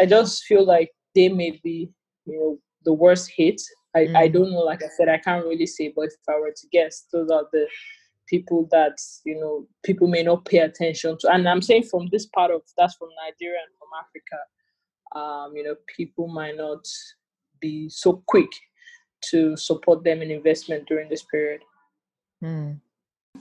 I 0.00 0.06
just 0.06 0.44
feel 0.44 0.64
like 0.64 0.90
they 1.14 1.28
may 1.28 1.58
be, 1.62 1.90
you 2.26 2.38
know, 2.38 2.58
the 2.84 2.92
worst 2.92 3.30
hit. 3.36 3.60
I, 3.94 4.00
I 4.14 4.28
Mm. 4.28 4.32
don't 4.32 4.52
know. 4.52 4.60
Like 4.60 4.82
I 4.82 4.88
said, 4.96 5.08
I 5.08 5.18
can't 5.18 5.44
really 5.44 5.66
say, 5.66 5.92
but 5.94 6.06
if 6.06 6.14
I 6.28 6.38
were 6.38 6.52
to 6.52 6.66
guess, 6.70 7.06
those 7.12 7.30
are 7.30 7.46
the 7.52 7.66
people 8.28 8.68
that 8.70 8.98
you 9.24 9.38
know 9.38 9.66
people 9.84 10.06
may 10.06 10.22
not 10.22 10.44
pay 10.44 10.58
attention 10.58 11.16
to. 11.20 11.32
And 11.32 11.48
I'm 11.48 11.62
saying 11.62 11.84
from 11.84 12.08
this 12.12 12.26
part 12.26 12.50
of 12.50 12.62
that's 12.76 12.94
from 12.96 13.08
Nigeria 13.24 13.58
and 13.66 13.74
from 13.78 13.88
Africa. 14.04 14.38
Um, 15.16 15.56
you 15.56 15.64
know, 15.64 15.74
people 15.96 16.28
might 16.28 16.56
not 16.56 16.86
be 17.60 17.88
so 17.88 18.22
quick 18.26 18.50
to 19.30 19.56
support 19.56 20.04
them 20.04 20.22
in 20.22 20.30
investment 20.30 20.86
during 20.86 21.08
this 21.08 21.24
period. 21.24 21.62
Hmm. 22.40 22.72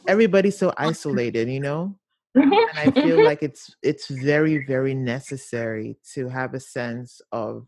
Everybody's 0.07 0.57
so 0.57 0.73
isolated, 0.77 1.49
you 1.49 1.59
know? 1.59 1.95
and 2.35 2.53
I 2.75 2.91
feel 2.91 3.23
like 3.25 3.43
it's 3.43 3.75
it's 3.81 4.07
very 4.07 4.65
very 4.65 4.93
necessary 4.93 5.97
to 6.13 6.29
have 6.29 6.53
a 6.53 6.59
sense 6.59 7.21
of 7.31 7.67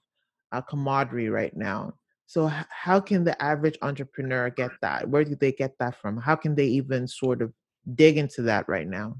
a 0.51 0.61
camaraderie 0.61 1.29
right 1.29 1.55
now. 1.55 1.93
So 2.29 2.45
how 2.69 2.99
can 2.99 3.23
the 3.23 3.41
average 3.41 3.79
entrepreneur 3.81 4.51
get 4.51 4.69
that? 4.83 5.09
Where 5.09 5.23
do 5.23 5.35
they 5.35 5.51
get 5.51 5.73
that 5.79 5.95
from? 5.95 6.15
How 6.15 6.35
can 6.35 6.53
they 6.53 6.67
even 6.67 7.07
sort 7.07 7.41
of 7.41 7.51
dig 7.95 8.19
into 8.19 8.43
that 8.43 8.69
right 8.69 8.87
now? 8.87 9.17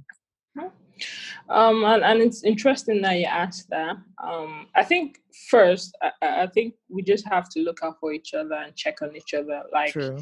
Um, 1.49 1.83
and, 1.85 2.03
and 2.03 2.21
it's 2.21 2.43
interesting 2.43 3.01
that 3.01 3.17
you 3.17 3.25
asked 3.25 3.67
that. 3.71 3.97
Um, 4.23 4.67
I 4.75 4.83
think 4.83 5.17
first, 5.49 5.97
I, 6.03 6.11
I 6.21 6.43
I 6.43 6.47
think 6.53 6.75
we 6.87 7.01
just 7.01 7.27
have 7.27 7.49
to 7.49 7.61
look 7.61 7.79
out 7.81 7.95
for 7.99 8.13
each 8.13 8.35
other 8.35 8.53
and 8.53 8.75
check 8.75 9.01
on 9.01 9.15
each 9.15 9.33
other, 9.33 9.63
like 9.73 9.93
True. 9.93 10.19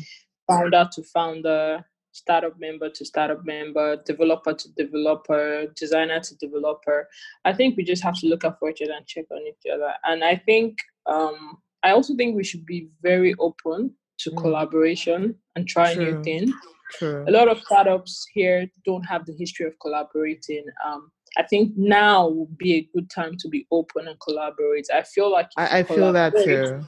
founder 0.47 0.88
to 0.93 1.04
founder, 1.04 1.84
startup 2.13 2.58
member 2.58 2.89
to 2.89 3.04
startup 3.04 3.43
member, 3.43 3.97
developer 4.06 4.54
to 4.54 4.67
developer, 4.78 5.67
designer 5.76 6.21
to 6.21 6.38
developer. 6.38 7.10
I 7.43 7.52
think 7.52 7.76
we 7.76 7.84
just 7.84 8.04
have 8.04 8.17
to 8.21 8.28
look 8.28 8.45
out 8.45 8.60
for 8.60 8.69
each 8.69 8.82
other 8.82 8.93
and 8.93 9.06
check 9.06 9.26
on 9.30 9.41
each 9.45 9.69
other. 9.73 9.91
And 10.06 10.23
I 10.23 10.38
think, 10.38 10.78
um, 11.06 11.58
I 11.84 11.92
also 11.92 12.16
think 12.16 12.36
we 12.36 12.44
should 12.44 12.66
be 12.66 12.90
very 13.02 13.36
open 13.40 13.96
to 14.20 14.32
Mm. 14.32 14.38
collaboration 14.42 15.36
and 15.56 15.68
try 15.68 15.94
new 15.94 16.22
things 16.24 16.52
True. 16.98 17.26
a 17.28 17.32
lot 17.32 17.48
of 17.50 17.60
startups 17.60 18.26
here 18.34 18.68
don't 18.86 19.04
have 19.04 19.26
the 19.26 19.34
history 19.34 19.66
of 19.66 19.74
collaborating. 19.80 20.66
Um, 20.86 21.12
I 21.38 21.44
think 21.44 21.74
now 21.76 22.30
would 22.30 22.58
be 22.58 22.74
a 22.76 22.90
good 22.94 23.10
time 23.10 23.36
to 23.40 23.50
be 23.50 23.68
open 23.72 24.08
and 24.08 24.20
collaborate. 24.20 24.88
I 24.94 25.04
feel 25.04 25.32
like 25.32 25.50
I, 25.58 25.80
I 25.80 25.84
feel 25.84 26.12
that 26.13 26.34
too. 26.44 26.82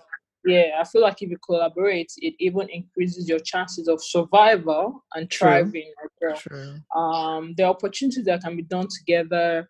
yeah, 0.45 0.77
I 0.79 0.83
feel 0.85 1.01
like 1.01 1.21
if 1.21 1.29
you 1.29 1.37
collaborate, 1.45 2.11
it 2.17 2.33
even 2.39 2.67
increases 2.69 3.27
your 3.27 3.39
chances 3.39 3.87
of 3.87 4.01
survival 4.01 5.03
and 5.13 5.31
thriving 5.31 5.93
well. 6.21 6.35
True. 6.37 6.75
Um, 6.95 7.53
there 7.57 7.67
are 7.67 7.71
opportunities 7.71 8.25
that 8.25 8.41
can 8.41 8.55
be 8.55 8.63
done 8.63 8.87
together, 8.89 9.69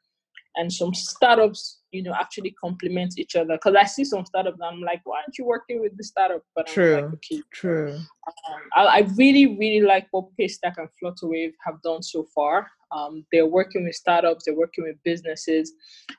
and 0.56 0.72
some 0.72 0.94
startups, 0.94 1.79
you 1.92 2.04
know, 2.04 2.14
actually 2.14 2.52
complement 2.52 3.18
each 3.18 3.36
other. 3.36 3.54
Because 3.54 3.76
I 3.76 3.86
see 3.86 4.06
some 4.06 4.26
startups, 4.26 4.60
and 4.62 4.64
I'm 4.64 4.82
like, 4.82 5.02
why 5.04 5.18
aren't 5.18 5.38
you 5.38 5.46
working 5.46 5.82
with 5.82 5.96
the 5.98 6.04
startup? 6.04 6.44
But 6.56 6.68
I'm 6.68 6.74
True. 6.74 6.96
like, 6.96 7.14
okay, 7.16 7.42
True. 7.52 7.96
um, 7.96 8.62
I, 8.76 8.84
I 8.84 9.00
really, 9.16 9.58
really 9.58 9.86
like 9.86 10.08
what 10.12 10.26
Paystack 10.40 10.76
and 10.78 10.90
Flutterwave 11.02 11.54
have 11.66 11.82
done 11.82 12.04
so 12.04 12.26
far. 12.36 12.68
Um, 12.92 13.24
they're 13.32 13.46
working 13.46 13.84
with 13.84 13.94
startups, 13.94 14.46
they're 14.46 14.58
working 14.58 14.84
with 14.84 14.96
businesses, 15.04 15.72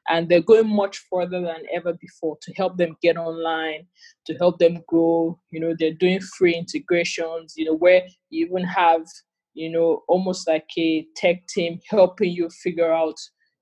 and 0.09 0.29
they're 0.29 0.41
going 0.41 0.69
much 0.69 0.99
further 1.11 1.41
than 1.41 1.65
ever 1.73 1.95
before 1.95 2.39
to 2.43 2.53
help 2.55 2.77
them 2.77 2.97
get 3.03 3.17
online, 3.17 3.87
to 4.27 4.35
help 4.35 4.61
them 4.61 4.79
grow. 4.87 5.37
You 5.51 5.59
know, 5.59 5.75
they're 5.77 5.95
doing 5.95 6.21
free 6.21 6.55
integrations, 6.55 7.55
you 7.57 7.65
know, 7.65 7.75
where 7.75 8.03
you 8.29 8.47
even 8.47 8.65
have, 8.65 9.03
you 9.55 9.69
know, 9.69 10.05
almost 10.07 10.47
like 10.47 10.69
a 10.79 11.05
tech 11.17 11.45
team 11.49 11.81
helping 11.89 12.31
you 12.31 12.49
figure 12.63 12.93
out, 12.93 13.17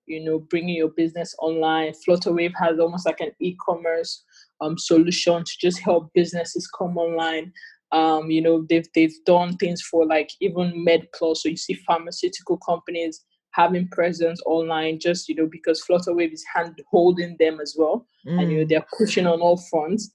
you 0.09 0.25
know, 0.25 0.39
bringing 0.39 0.77
your 0.77 0.91
business 0.97 1.35
online. 1.41 1.93
Flutterwave 2.07 2.53
has 2.59 2.79
almost 2.79 3.07
like 3.07 3.21
an 3.21 3.31
e 3.41 3.57
commerce 3.65 4.25
um, 4.61 4.77
solution 4.79 5.45
to 5.45 5.53
just 5.61 5.79
help 5.81 6.11
businesses 6.15 6.69
come 6.79 6.97
online 6.99 7.53
um, 7.93 8.31
you 8.31 8.43
know 8.43 8.67
they've 8.69 8.87
they've 8.95 9.15
done 9.25 9.57
things 9.57 9.81
for 9.83 10.07
like 10.07 10.31
even 10.41 10.85
MedPlus. 10.87 11.39
So 11.39 11.49
you 11.49 11.57
see 11.57 11.75
pharmaceutical 11.87 12.59
companies 12.59 13.25
having 13.53 13.89
presence 13.89 14.41
online 14.47 15.01
just 15.01 15.29
you 15.29 15.35
know 15.35 15.49
because 15.51 15.83
Flutterwave 15.83 16.33
is 16.33 16.45
hand 16.55 16.79
holding 16.91 17.37
them 17.39 17.61
as 17.61 17.75
well, 17.79 18.07
and 18.27 18.51
you 18.51 18.59
know 18.59 18.65
Mm. 18.65 18.69
they're 18.69 18.87
pushing 18.99 19.27
on 19.27 19.41
all 19.41 19.57
fronts. 19.71 20.11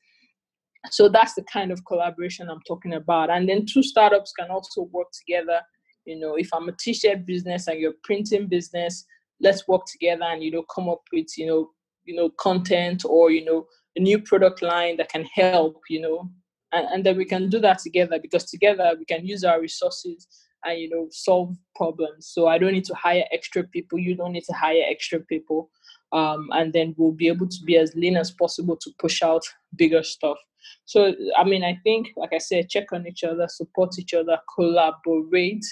So 0.92 1.08
that's 1.08 1.34
the 1.34 1.44
kind 1.44 1.72
of 1.72 1.86
collaboration 1.86 2.50
I'm 2.50 2.62
talking 2.68 2.94
about. 2.94 3.30
And 3.30 3.48
then 3.48 3.66
two 3.66 3.82
startups 3.82 4.34
can 4.38 4.52
also 4.52 4.82
work 4.92 5.08
together. 5.14 5.62
You 6.06 6.20
know, 6.20 6.36
if 6.36 6.50
I'm 6.54 6.68
a 6.68 6.74
t-shirt 6.78 7.26
business 7.26 7.68
and 7.68 7.80
you're 7.80 7.94
printing 8.04 8.50
business, 8.50 9.06
let's 9.44 9.68
work 9.68 9.82
together 9.86 10.24
and 10.24 10.44
you 10.44 10.52
know 10.52 10.64
come 10.74 10.90
up 10.90 11.02
with 11.12 11.38
you 11.38 11.46
know 11.46 11.70
you 12.06 12.16
know 12.16 12.30
content 12.40 13.04
or 13.06 13.32
you 13.32 13.46
know 13.46 13.66
a 13.96 14.00
new 14.00 14.20
product 14.20 14.62
line 14.62 14.98
that 14.98 15.10
can 15.10 15.26
help. 15.26 15.80
You 15.90 16.02
know, 16.02 16.30
and, 16.72 16.88
and 16.88 17.06
then 17.06 17.18
we 17.18 17.26
can 17.26 17.50
do 17.50 17.60
that 17.60 17.80
together 17.80 18.20
because 18.20 18.46
together 18.46 18.96
we 18.98 19.06
can 19.06 19.26
use 19.26 19.44
our 19.44 19.62
resources 19.62 20.28
and 20.66 20.80
you 20.80 20.90
know 20.90 21.08
solve 21.12 21.56
problems 21.76 22.28
so 22.28 22.48
i 22.48 22.58
don't 22.58 22.74
need 22.74 22.86
to 22.86 22.96
hire 22.96 23.24
extra 23.32 23.64
people 23.64 24.00
you 24.00 24.16
don't 24.16 24.32
need 24.32 24.44
to 24.44 24.54
hire 24.54 24.84
extra 24.88 25.20
people 25.20 25.70
um, 26.12 26.48
and 26.52 26.74
then 26.74 26.94
we'll 26.98 27.12
be 27.12 27.28
able 27.28 27.48
to 27.48 27.58
be 27.66 27.76
as 27.76 27.96
lean 27.96 28.16
as 28.16 28.32
possible 28.32 28.78
to 28.78 28.92
push 29.00 29.22
out 29.22 29.42
bigger 29.76 30.04
stuff 30.04 30.38
so 30.86 31.14
i 31.38 31.44
mean 31.44 31.64
i 31.64 31.78
think 31.84 32.10
like 32.16 32.34
i 32.34 32.38
said 32.38 32.70
check 32.70 32.92
on 32.94 33.06
each 33.08 33.24
other 33.24 33.48
support 33.48 33.98
each 34.00 34.14
other 34.14 34.38
collaborate 34.56 35.66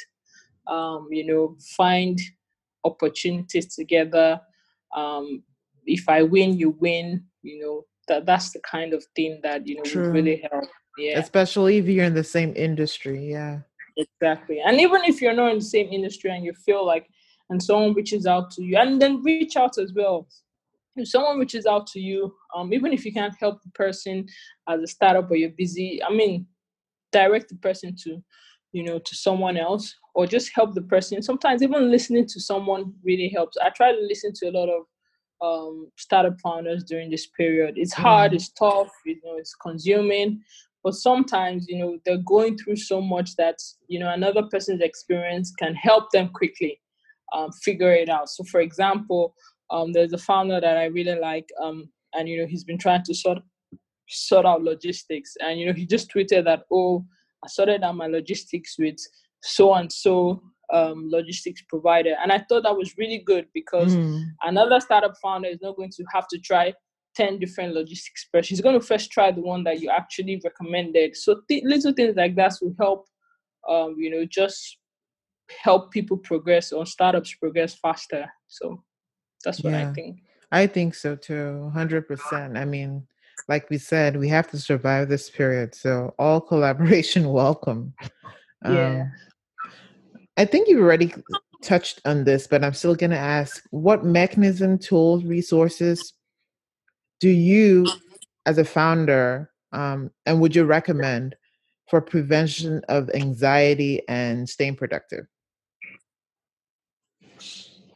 um, 0.68 1.08
you 1.10 1.26
know 1.26 1.56
find 1.76 2.20
opportunities 2.84 3.76
together 3.76 4.40
um, 4.96 5.44
if 5.86 6.08
i 6.10 6.22
win 6.22 6.58
you 6.58 6.72
win 6.80 7.24
you 7.42 7.60
know 7.60 7.86
that 8.08 8.26
that's 8.26 8.52
the 8.52 8.60
kind 8.60 8.94
of 8.94 9.04
thing 9.16 9.40
that 9.44 9.66
you 9.68 9.76
know 9.76 9.84
True. 9.84 10.04
would 10.04 10.14
really 10.14 10.44
help 10.52 10.66
yeah 10.98 11.18
Especially 11.20 11.78
if 11.78 11.86
you're 11.88 12.06
in 12.06 12.14
the 12.14 12.24
same 12.24 12.54
industry. 12.56 13.32
Yeah. 13.32 13.60
Exactly. 13.98 14.62
And 14.66 14.80
even 14.80 15.04
if 15.04 15.22
you're 15.22 15.34
not 15.34 15.52
in 15.52 15.60
the 15.60 15.66
same 15.66 15.92
industry 15.92 16.32
and 16.32 16.44
you 16.44 16.54
feel 16.54 16.86
like, 16.86 17.08
and 17.50 17.62
someone 17.62 17.94
reaches 17.94 18.26
out 18.26 18.52
to 18.52 18.64
you, 18.64 18.78
and 18.78 19.02
then 19.02 19.22
reach 19.24 19.58
out 19.58 19.78
as 19.78 19.94
well. 19.94 20.28
If 20.96 21.10
someone 21.10 21.40
reaches 21.40 21.66
out 21.66 21.88
to 21.88 22.00
you, 22.00 22.34
um, 22.56 22.74
even 22.74 22.94
if 22.94 23.06
you 23.06 23.14
can't 23.14 23.36
help 23.40 23.62
the 23.62 23.70
person 23.72 24.26
as 24.68 24.82
a 24.82 24.88
startup 24.88 25.30
or 25.30 25.36
you're 25.36 25.50
busy, 25.50 26.02
I 26.04 26.14
mean, 26.14 26.48
direct 27.12 27.50
the 27.50 27.56
person 27.56 27.96
to, 28.04 28.22
you 28.74 28.84
know, 28.84 29.00
to 29.00 29.16
someone 29.16 29.58
else 29.58 29.96
or 30.16 30.26
just 30.26 30.52
help 30.54 30.74
the 30.74 30.82
person. 30.82 31.22
Sometimes 31.22 31.62
even 31.62 31.92
listening 31.92 32.26
to 32.28 32.40
someone 32.40 32.94
really 33.04 33.30
helps. 33.30 33.58
I 33.58 33.70
try 33.70 33.92
to 33.92 34.00
listen 34.02 34.32
to 34.36 34.50
a 34.50 34.52
lot 34.52 34.70
of 34.70 34.84
um, 35.42 35.90
startup 35.98 36.40
founders 36.42 36.84
during 36.84 37.10
this 37.10 37.28
period. 37.28 37.74
It's 37.78 37.94
hard, 37.94 38.32
Mm. 38.32 38.36
it's 38.36 38.50
tough, 38.50 38.92
you 39.06 39.16
know, 39.24 39.38
it's 39.38 39.56
consuming, 39.56 40.42
but 40.84 40.94
sometimes 40.94 41.68
you 41.68 41.78
know 41.78 41.98
they're 42.06 42.18
going 42.26 42.58
through 42.58 42.76
so 42.76 43.02
much 43.02 43.36
that 43.36 43.58
you 43.88 44.00
know 44.00 44.12
another 44.12 44.44
person's 44.44 44.82
experience 44.82 45.54
can 45.58 45.76
help 45.76 46.12
them 46.12 46.30
quickly 46.30 46.80
um, 47.34 47.52
figure 47.64 47.94
it 47.94 48.10
out 48.10 48.30
so 48.30 48.44
for 48.46 48.62
example 48.62 49.36
um, 49.70 49.94
there's 49.94 50.14
a 50.14 50.18
founder 50.18 50.60
that 50.60 50.78
i 50.78 50.86
really 50.86 51.18
like 51.20 51.48
um, 51.62 51.90
and 52.14 52.28
you 52.28 52.40
know 52.40 52.48
he's 52.48 52.64
been 52.64 52.78
trying 52.78 53.04
to 53.04 53.14
sort 53.14 53.40
sort 54.08 54.46
out 54.46 54.62
logistics 54.64 55.34
and 55.40 55.60
you 55.60 55.66
know 55.66 55.74
he 55.74 55.86
just 55.86 56.12
tweeted 56.12 56.44
that 56.44 56.64
oh 56.72 57.06
i 57.44 57.48
sorted 57.48 57.84
out 57.84 57.96
my 57.96 58.08
logistics 58.08 58.76
with 58.80 58.98
so 59.42 59.74
and 59.74 59.92
so 59.92 60.42
um, 60.74 61.10
logistics 61.10 61.62
provider 61.68 62.16
and 62.22 62.32
i 62.32 62.38
thought 62.48 62.64
that 62.64 62.78
was 62.78 62.98
really 62.98 63.20
good 63.20 63.46
because 63.54 63.94
Mm. 63.94 64.24
another 64.44 64.80
startup 64.80 65.16
founder 65.22 65.50
is 65.50 65.60
not 65.62 65.76
going 65.76 65.92
to 65.92 66.04
have 66.14 66.28
to 66.30 66.40
try 66.40 66.74
10 67.16 67.40
different 67.40 67.74
logistics 67.74 68.28
first. 68.32 68.48
She's 68.50 68.62
going 68.62 68.80
to 68.80 68.86
first 68.86 69.12
try 69.12 69.32
the 69.32 69.42
one 69.42 69.64
that 69.66 69.82
you 69.82 69.90
actually 69.90 70.40
recommended. 70.44 71.18
So 71.18 71.42
th- 71.48 71.64
little 71.66 71.92
things 71.92 72.16
like 72.16 72.36
that 72.36 72.54
will 72.62 72.74
help, 72.80 73.06
um, 73.68 73.96
you 73.98 74.10
know, 74.10 74.26
just 74.26 74.78
help 75.62 75.92
people 75.92 76.18
progress 76.18 76.72
or 76.72 76.86
startups 76.86 77.34
progress 77.36 77.74
faster. 77.76 78.32
So 78.48 78.84
that's 79.44 79.62
what 79.64 79.74
Yeah. 79.74 79.90
I 79.90 79.94
think. 79.94 80.20
I 80.52 80.68
think 80.68 80.96
so 80.96 81.16
too. 81.16 81.70
100%. 81.76 82.58
I 82.58 82.66
mean, 82.66 83.08
like 83.52 83.70
we 83.70 83.78
said, 83.78 84.16
we 84.16 84.30
have 84.30 84.50
to 84.50 84.58
survive 84.58 85.10
this 85.10 85.30
period. 85.30 85.76
So 85.76 86.16
all 86.18 86.40
collaboration 86.52 87.28
welcome. 87.28 87.94
Yeah. 88.64 89.02
Um, 89.02 89.12
I 90.38 90.46
think 90.46 90.70
you've 90.70 90.82
already 90.82 91.14
touched 91.62 92.00
on 92.06 92.24
this, 92.24 92.48
but 92.48 92.64
I'm 92.64 92.74
still 92.74 92.96
going 92.96 93.12
to 93.12 93.18
ask 93.18 93.62
what 93.72 94.06
mechanism, 94.06 94.78
tools, 94.78 95.26
resources 95.26 96.14
do 97.20 97.28
you, 97.28 97.86
as 98.46 98.58
a 98.58 98.64
founder, 98.64 99.52
um, 99.74 100.12
and 100.26 100.40
would 100.40 100.56
you 100.56 100.64
recommend 100.64 101.36
for 101.90 102.00
prevention 102.00 102.82
of 102.88 103.10
anxiety 103.14 104.02
and 104.08 104.48
staying 104.48 104.78
productive? 104.78 105.26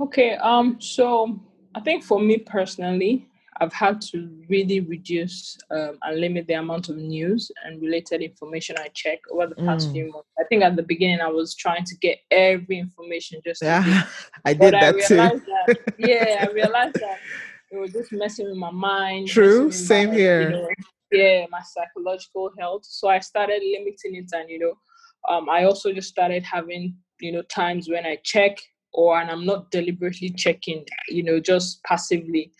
Okay. 0.01 0.35
Um. 0.35 0.81
So 0.81 1.39
I 1.73 1.79
think 1.79 2.03
for 2.03 2.19
me 2.19 2.39
personally, 2.39 3.29
I've 3.61 3.73
had 3.73 4.01
to 4.11 4.29
really 4.49 4.81
reduce 4.81 5.57
um, 5.71 5.97
and 6.03 6.19
limit 6.19 6.47
the 6.47 6.55
amount 6.55 6.89
of 6.89 6.97
news 6.97 7.49
and 7.63 7.81
related 7.81 8.21
information 8.21 8.75
I 8.77 8.89
check 8.93 9.19
over 9.31 9.47
the 9.47 9.55
past 9.55 9.89
Mm. 9.89 9.91
few 9.93 10.11
months. 10.11 10.27
I 10.37 10.43
think 10.49 10.63
at 10.63 10.75
the 10.75 10.83
beginning 10.83 11.21
I 11.21 11.27
was 11.29 11.55
trying 11.55 11.85
to 11.85 11.95
get 11.97 12.19
every 12.31 12.77
information 12.79 13.39
just 13.45 13.61
Yeah, 13.61 13.83
I 14.45 14.53
but 14.53 14.65
did 14.71 14.73
I 14.73 14.79
that 14.91 15.07
too. 15.07 15.15
that 15.17 15.77
yeah, 15.97 16.45
I 16.47 16.51
realized 16.53 16.95
that 16.95 17.19
it 17.71 17.77
was 17.77 17.91
just 17.93 18.11
messing 18.11 18.47
with 18.49 18.57
my 18.57 18.71
mind. 18.71 19.27
True, 19.27 19.71
same 19.71 20.09
my, 20.09 20.15
here. 20.15 20.41
You 20.41 20.49
know, 20.49 20.69
yeah, 21.11 21.45
my 21.49 21.61
psychological 21.61 22.51
health. 22.59 22.83
So 22.85 23.07
I 23.07 23.19
started 23.19 23.61
limiting 23.63 24.15
it, 24.15 24.29
and 24.33 24.49
you 24.49 24.59
know, 24.59 24.73
um, 25.29 25.49
I 25.49 25.63
also 25.63 25.93
just 25.93 26.09
started 26.09 26.43
having 26.43 26.95
you 27.21 27.31
know 27.31 27.41
times 27.43 27.87
when 27.89 28.05
I 28.05 28.17
check 28.23 28.57
or 28.91 29.19
and 29.19 29.31
I'm 29.31 29.45
not 29.45 29.71
deliberately 29.71 30.29
checking. 30.31 30.83
You 31.07 31.23
know, 31.23 31.39
just 31.39 31.81
passively. 31.83 32.51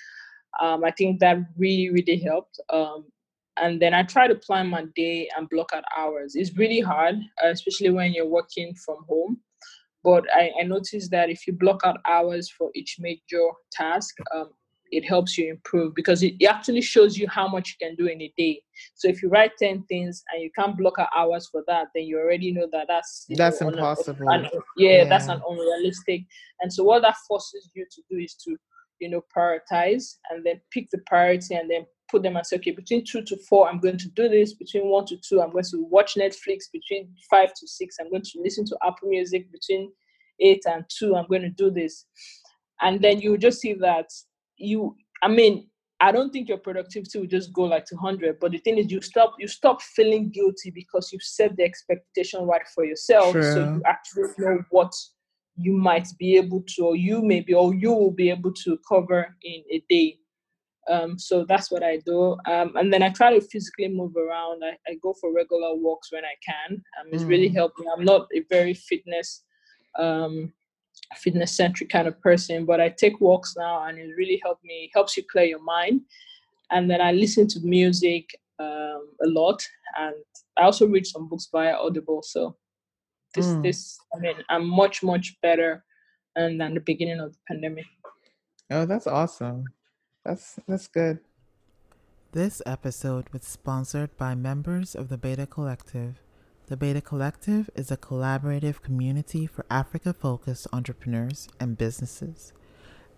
Um, 0.61 0.83
I 0.83 0.91
think 0.91 1.19
that 1.19 1.37
really 1.57 1.89
really 1.89 2.17
helped. 2.17 2.59
Um, 2.69 3.05
and 3.57 3.81
then 3.81 3.93
I 3.93 4.03
try 4.03 4.27
to 4.27 4.35
plan 4.35 4.67
my 4.67 4.85
day 4.95 5.29
and 5.37 5.49
block 5.49 5.71
out 5.73 5.85
hours. 5.97 6.35
It's 6.35 6.57
really 6.57 6.81
hard, 6.81 7.15
uh, 7.43 7.47
especially 7.47 7.89
when 7.89 8.13
you're 8.13 8.27
working 8.27 8.75
from 8.85 8.97
home 9.07 9.39
but 10.05 10.23
I, 10.31 10.51
I 10.61 10.63
noticed 10.63 11.09
that 11.11 11.31
if 11.31 11.47
you 11.47 11.53
block 11.53 11.81
out 11.83 11.97
hours 12.07 12.47
for 12.55 12.69
each 12.75 12.97
major 12.99 13.49
task, 13.71 14.13
um, 14.35 14.51
it 14.91 15.03
helps 15.03 15.35
you 15.35 15.49
improve 15.49 15.95
because 15.95 16.21
it, 16.21 16.35
it 16.39 16.45
actually 16.45 16.81
shows 16.81 17.17
you 17.17 17.27
how 17.27 17.47
much 17.47 17.75
you 17.75 17.87
can 17.87 17.95
do 17.95 18.05
in 18.05 18.21
a 18.21 18.31
day. 18.37 18.61
So 18.93 19.07
if 19.07 19.23
you 19.23 19.29
write 19.29 19.53
10 19.57 19.83
things 19.89 20.23
and 20.31 20.43
you 20.43 20.51
can't 20.55 20.77
block 20.77 20.99
out 20.99 21.09
hours 21.15 21.49
for 21.51 21.63
that, 21.65 21.87
then 21.95 22.03
you 22.03 22.19
already 22.19 22.51
know 22.53 22.67
that 22.71 22.85
that's 22.87 23.25
That's 23.29 23.61
know, 23.61 23.69
impossible. 23.69 24.29
an- 24.29 24.47
yeah, 24.77 25.05
that's 25.05 25.27
an 25.27 25.41
unrealistic. 25.49 26.21
And 26.61 26.71
so 26.71 26.83
what 26.83 27.01
that 27.01 27.15
forces 27.27 27.71
you 27.73 27.87
to 27.89 28.01
do 28.07 28.19
is 28.19 28.35
to, 28.45 28.55
you 28.99 29.09
know, 29.09 29.21
prioritize 29.35 30.15
and 30.29 30.45
then 30.45 30.61
pick 30.71 30.89
the 30.91 30.99
priority 31.05 31.55
and 31.55 31.69
then 31.69 31.85
put 32.09 32.23
them 32.23 32.35
and 32.35 32.45
say, 32.45 32.57
okay, 32.57 32.71
between 32.71 33.03
two 33.03 33.23
to 33.23 33.37
four, 33.49 33.67
I'm 33.67 33.79
going 33.79 33.97
to 33.97 34.09
do 34.09 34.29
this. 34.29 34.53
Between 34.53 34.87
one 34.87 35.05
to 35.07 35.17
two, 35.17 35.41
I'm 35.41 35.51
going 35.51 35.65
to 35.71 35.87
watch 35.89 36.15
Netflix. 36.15 36.71
Between 36.71 37.09
five 37.29 37.53
to 37.53 37.67
six, 37.67 37.97
I'm 37.99 38.09
going 38.09 38.23
to 38.23 38.41
listen 38.41 38.65
to 38.65 38.77
Apple 38.83 39.09
Music. 39.09 39.51
Between 39.51 39.91
eight 40.39 40.63
and 40.65 40.85
two, 40.89 41.15
I'm 41.15 41.27
going 41.27 41.41
to 41.41 41.49
do 41.49 41.71
this. 41.71 42.05
And 42.81 43.01
then 43.01 43.21
you 43.21 43.37
just 43.37 43.61
see 43.61 43.73
that 43.73 44.07
you, 44.57 44.95
I 45.23 45.27
mean, 45.27 45.69
I 46.01 46.11
don't 46.11 46.31
think 46.31 46.49
your 46.49 46.57
productivity 46.57 47.19
will 47.19 47.27
just 47.27 47.53
go 47.53 47.63
like 47.63 47.85
to 47.85 47.95
100, 47.95 48.39
but 48.39 48.51
the 48.51 48.57
thing 48.57 48.77
is, 48.77 48.91
you 48.91 49.01
stop 49.01 49.33
you 49.39 49.47
stop 49.47 49.81
feeling 49.81 50.29
guilty 50.29 50.69
because 50.71 51.11
you've 51.11 51.23
set 51.23 51.55
the 51.55 51.63
expectation 51.63 52.41
right 52.43 52.67
for 52.73 52.83
yourself, 52.83 53.31
so 53.31 53.75
you 53.75 53.81
actually 53.85 54.23
know 54.37 54.61
what 54.71 54.93
you 55.57 55.73
might 55.73 56.07
be 56.19 56.37
able 56.37 56.63
to, 56.75 56.87
or 56.87 56.95
you 56.95 57.21
maybe, 57.21 57.53
or 57.53 57.73
you 57.73 57.91
will 57.91 58.11
be 58.11 58.29
able 58.29 58.53
to 58.53 58.77
cover 58.87 59.35
in 59.43 59.63
a 59.71 59.83
day. 59.89 60.17
Um, 60.89 61.17
so 61.17 61.45
that's 61.45 61.71
what 61.71 61.83
I 61.83 61.97
do. 61.97 62.37
Um, 62.45 62.75
and 62.75 62.93
then 62.93 63.01
I 63.01 63.09
try 63.09 63.33
to 63.33 63.41
physically 63.41 63.87
move 63.87 64.15
around. 64.15 64.63
I, 64.63 64.77
I 64.87 64.95
go 65.01 65.15
for 65.19 65.33
regular 65.33 65.73
walks 65.75 66.11
when 66.11 66.23
I 66.23 66.35
can. 66.45 66.83
Um, 66.99 67.07
it's 67.11 67.23
really 67.23 67.49
Mm. 67.49 67.55
helped 67.55 67.79
me. 67.79 67.87
I'm 67.91 68.05
not 68.05 68.27
a 68.35 68.41
very 68.49 68.73
fitness 68.73 69.43
um, 69.97 70.53
fitness 71.17 71.55
centric 71.55 71.89
kind 71.89 72.07
of 72.07 72.19
person, 72.21 72.65
but 72.65 72.81
I 72.81 72.89
take 72.89 73.21
walks 73.21 73.55
now 73.57 73.85
and 73.85 73.97
it 73.97 74.09
really 74.17 74.39
helped 74.43 74.63
me, 74.63 74.89
helps 74.93 75.15
you 75.15 75.23
clear 75.31 75.45
your 75.45 75.61
mind. 75.63 76.01
And 76.71 76.89
then 76.89 77.01
I 77.01 77.11
listen 77.11 77.47
to 77.49 77.59
music 77.61 78.29
um, 78.59 79.09
a 79.23 79.27
lot 79.27 79.61
and 79.97 80.15
I 80.57 80.63
also 80.63 80.87
read 80.87 81.05
some 81.05 81.29
books 81.29 81.47
via 81.51 81.75
Audible. 81.75 82.21
So 82.23 82.55
this, 83.35 83.45
Mm. 83.47 83.63
this, 83.63 83.99
I 84.15 84.19
mean, 84.19 84.35
I'm 84.49 84.65
much, 84.67 85.03
much 85.03 85.35
better 85.41 85.83
um, 86.35 86.57
than 86.57 86.73
the 86.73 86.79
beginning 86.81 87.19
of 87.19 87.31
the 87.33 87.39
pandemic. 87.47 87.85
Oh, 88.71 88.85
that's 88.85 89.07
awesome. 89.07 89.65
That's 90.23 90.59
that's 90.67 90.87
good. 90.87 91.19
This 92.31 92.61
episode 92.65 93.29
was 93.31 93.43
sponsored 93.43 94.17
by 94.17 94.35
members 94.35 94.95
of 94.95 95.09
the 95.09 95.17
Beta 95.17 95.45
Collective. 95.45 96.19
The 96.67 96.75
Beta 96.75 96.99
Collective 96.99 97.69
is 97.75 97.91
a 97.91 97.97
collaborative 97.97 98.81
community 98.81 99.45
for 99.45 99.65
Africa 99.69 100.13
focused 100.13 100.67
entrepreneurs 100.73 101.47
and 101.59 101.77
businesses. 101.77 102.53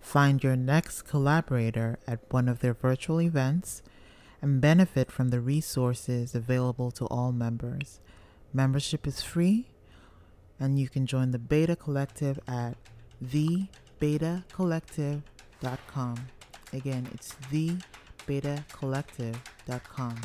Find 0.02 0.44
your 0.44 0.56
next 0.58 1.04
collaborator 1.04 1.98
at 2.06 2.20
one 2.32 2.50
of 2.50 2.60
their 2.60 2.74
virtual 2.74 3.22
events 3.22 3.82
and 4.42 4.62
benefit 4.62 5.12
from 5.12 5.30
the 5.30 5.40
resources 5.40 6.36
available 6.36 6.92
to 6.92 7.06
all 7.06 7.32
members. 7.32 8.00
Membership 8.54 9.08
is 9.08 9.24
free, 9.24 9.70
and 10.60 10.80
you 10.80 10.90
can 10.90 11.06
join 11.06 11.30
the 11.32 11.40
Beta 11.40 11.76
Collective 11.76 12.40
at 12.48 12.76
thebetacollective.com. 13.24 16.16
Again, 16.74 17.08
it's 17.14 17.36
thebetacollective.com. 17.52 20.16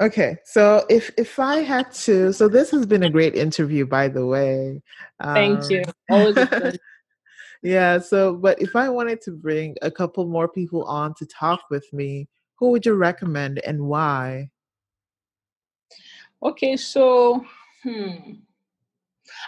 Okay, 0.00 0.36
so 0.44 0.86
if 0.88 1.10
if 1.16 1.38
I 1.38 1.58
had 1.58 1.92
to, 1.92 2.32
so 2.32 2.48
this 2.48 2.72
has 2.72 2.86
been 2.86 3.04
a 3.04 3.10
great 3.10 3.36
interview, 3.36 3.86
by 3.86 4.08
the 4.08 4.26
way. 4.26 4.82
Thank 5.22 5.70
you. 5.70 5.84
Um, 6.10 6.34
Always 6.34 6.78
yeah. 7.62 8.00
So, 8.00 8.34
but 8.34 8.60
if 8.60 8.74
I 8.74 8.88
wanted 8.88 9.20
to 9.22 9.30
bring 9.30 9.76
a 9.80 9.92
couple 9.92 10.26
more 10.26 10.48
people 10.48 10.82
on 10.84 11.14
to 11.18 11.26
talk 11.26 11.60
with 11.70 11.86
me, 11.92 12.26
who 12.62 12.70
would 12.70 12.86
you 12.86 12.94
recommend 12.94 13.58
and 13.66 13.88
why? 13.88 14.48
Okay, 16.40 16.76
so 16.76 17.44
hmm, 17.82 18.34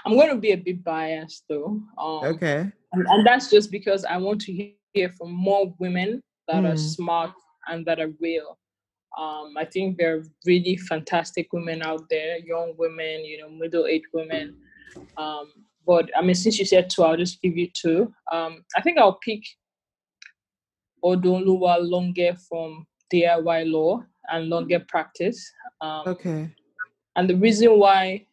I'm 0.04 0.16
going 0.16 0.30
to 0.30 0.36
be 0.36 0.50
a 0.50 0.56
bit 0.56 0.82
biased 0.82 1.44
though. 1.48 1.80
Um, 1.96 2.24
Okay. 2.34 2.72
and, 2.92 3.06
and 3.06 3.24
that's 3.24 3.50
just 3.50 3.70
because 3.70 4.04
I 4.04 4.16
want 4.16 4.40
to 4.46 4.72
hear 4.94 5.10
from 5.16 5.30
more 5.30 5.72
women 5.78 6.20
that 6.48 6.64
are 6.64 6.74
Mm. 6.74 6.78
smart 6.96 7.30
and 7.68 7.86
that 7.86 8.00
are 8.00 8.12
real. 8.20 8.58
Um, 9.16 9.54
I 9.56 9.64
think 9.64 9.96
there 9.96 10.16
are 10.16 10.24
really 10.44 10.76
fantastic 10.76 11.52
women 11.52 11.82
out 11.82 12.08
there, 12.10 12.38
young 12.38 12.74
women, 12.76 13.24
you 13.24 13.38
know, 13.38 13.48
middle-aged 13.48 14.10
women. 14.12 14.56
Um, 15.16 15.52
but 15.86 16.10
I 16.16 16.20
mean, 16.20 16.34
since 16.34 16.58
you 16.58 16.64
said 16.64 16.90
two, 16.90 17.04
I'll 17.04 17.16
just 17.16 17.40
give 17.40 17.56
you 17.56 17.68
two. 17.82 18.12
Um, 18.32 18.64
I 18.76 18.80
think 18.82 18.98
I'll 18.98 19.20
pick 19.24 19.42
Odunoluwa 21.04 21.76
Longe 21.80 22.36
from 22.48 22.88
DIY 23.14 23.70
Law 23.70 24.02
and 24.28 24.48
Longe 24.48 24.74
Practice. 24.88 25.40
Um, 25.80 26.02
Okay. 26.08 26.50
and 27.16 27.30
the 27.30 27.36
reason 27.36 27.78
why 27.78 28.26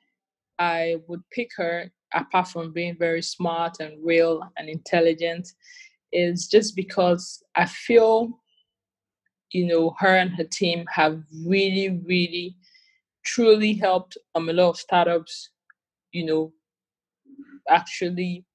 I 0.58 0.98
would 1.08 1.22
pick 1.32 1.50
her, 1.58 1.92
apart 2.14 2.48
from 2.48 2.74
being 2.74 2.98
very 2.98 3.22
smart 3.22 3.80
and 3.80 4.04
real 4.04 4.42
and 4.58 4.70
intelligent, 4.70 5.48
is 6.12 6.48
just 6.48 6.76
because 6.76 7.44
I 7.56 7.66
feel, 7.66 8.40
you 9.52 9.66
know, 9.68 9.96
her 10.00 10.16
and 10.18 10.32
her 10.32 10.44
team 10.44 10.86
have 10.90 11.22
really, 11.46 12.02
really, 12.06 12.56
truly 13.24 13.74
helped 13.74 14.18
um, 14.36 14.50
a 14.50 14.54
lot 14.54 14.70
of 14.70 14.78
startups, 14.78 15.50
you 16.12 16.26
know, 16.26 16.54
actually 17.70 18.46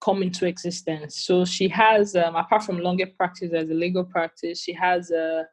come 0.00 0.22
into 0.22 0.46
existence. 0.46 1.24
So 1.24 1.44
she 1.44 1.68
has, 1.68 2.14
um, 2.16 2.36
apart 2.36 2.62
from 2.64 2.78
Longe 2.78 3.02
practice 3.16 3.52
as 3.52 3.70
a 3.70 3.74
legal 3.74 4.04
practice, 4.04 4.62
she 4.62 4.72
has 4.72 5.10
a 5.10 5.44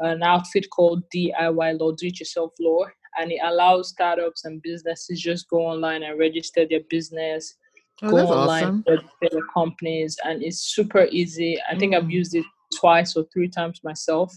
an 0.00 0.24
outfit 0.24 0.66
called 0.70 1.04
DIY 1.14 1.78
Law, 1.78 1.92
Do 1.92 2.08
It 2.08 2.18
Yourself 2.18 2.52
Law, 2.58 2.84
and 3.18 3.30
it 3.30 3.38
allows 3.44 3.90
startups 3.90 4.44
and 4.44 4.60
businesses 4.60 5.20
just 5.20 5.48
go 5.48 5.58
online 5.58 6.02
and 6.02 6.18
register 6.18 6.66
their 6.68 6.80
business, 6.90 7.54
Oh, 8.02 8.10
go 8.10 8.16
online, 8.18 8.64
awesome. 8.64 8.84
register 8.88 9.28
their 9.30 9.46
companies, 9.54 10.18
and 10.24 10.42
it's 10.42 10.58
super 10.58 11.06
easy. 11.12 11.60
I 11.70 11.78
think 11.78 11.94
I've 11.94 12.04
Mm. 12.04 12.10
used 12.10 12.34
it 12.34 12.44
twice 12.76 13.16
or 13.16 13.24
three 13.32 13.48
times 13.48 13.84
myself. 13.84 14.34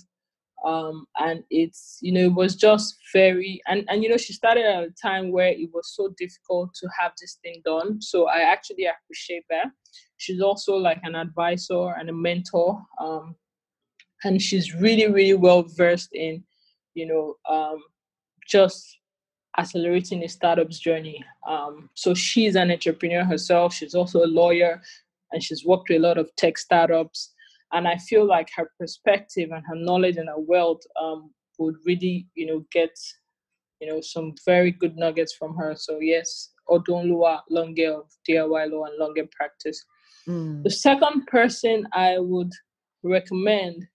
Um, 0.68 1.06
and 1.18 1.44
it's 1.50 1.98
you 2.02 2.12
know 2.12 2.26
it 2.26 2.34
was 2.34 2.56
just 2.58 2.98
very 3.14 3.62
and 3.68 3.86
and 3.88 4.04
you 4.04 4.10
know 4.10 4.18
she 4.18 4.34
started 4.34 4.66
at 4.66 4.84
a 4.84 4.94
time 5.02 5.32
where 5.32 5.48
it 5.48 5.70
was 5.74 5.96
so 5.96 6.14
difficult 6.18 6.74
to 6.82 6.90
have 7.00 7.14
this 7.22 7.40
thing 7.42 7.62
done. 7.64 8.02
So 8.02 8.28
i 8.28 8.40
actually 8.40 8.86
appreciate 8.86 9.46
that. 9.50 9.68
She's 10.18 10.42
also 10.42 10.76
like 10.76 11.00
an 11.04 11.16
advisor 11.16 11.92
and 11.98 12.10
a 12.10 12.14
mentor 12.14 12.82
um, 13.00 13.36
and 14.26 14.42
she's 14.42 14.76
really 14.76 15.10
really 15.10 15.36
well 15.36 15.64
versed 15.64 16.10
in 16.14 16.44
you 16.96 17.06
know 17.08 17.36
um, 17.50 17.82
just 18.46 19.00
accelerating 19.58 20.24
a 20.24 20.28
startup's 20.28 20.80
journey. 20.80 21.24
Um, 21.48 21.90
so 21.94 22.14
she's 22.14 22.56
an 22.56 22.72
entrepreneur 22.72 23.24
herself. 23.24 23.74
She's 23.74 23.96
also 23.96 24.24
a 24.24 24.28
lawyer 24.28 24.82
and 25.32 25.42
she's 25.42 25.66
worked 25.66 25.90
with 25.90 26.00
a 26.00 26.08
lot 26.08 26.18
of 26.18 26.30
tech 26.36 26.58
startups 26.58 27.34
and 27.74 27.88
i 27.88 27.98
feel 27.98 28.26
like 28.26 28.50
her 28.56 28.72
perspective 28.80 29.50
and 29.52 29.64
her 29.66 29.76
knowledge 29.76 30.18
and 30.18 30.30
her 30.30 30.40
wealth 30.40 30.82
um, 31.02 31.32
would 31.60 31.76
really 31.86 32.28
you 32.36 32.46
know 32.46 32.66
get 32.72 32.96
you 33.80 33.88
know 33.88 34.02
some 34.02 34.34
very 34.46 34.72
good 34.72 34.96
nuggets 34.96 35.34
from 35.34 35.56
her 35.56 35.76
so 35.76 36.00
yes 36.00 36.52
odunoluwa 36.70 37.42
longe 37.50 37.80
of 37.82 38.06
diy 38.28 38.72
law 38.72 38.86
and 38.86 38.98
longe 38.98 39.30
practice 39.32 39.84
Mm. 40.28 40.64
the 40.64 40.70
second 40.70 41.26
person 41.28 41.88
I 41.94 42.20
would 42.20 42.52
recommend 43.02 43.88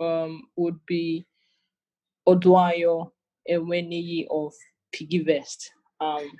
um, 0.00 0.42
would 0.56 0.78
be 0.86 1.26
Oduayo 2.26 3.12
Eweniyi 3.48 4.26
of 4.30 4.54
PiggyVest. 4.94 5.68
Um, 6.00 6.30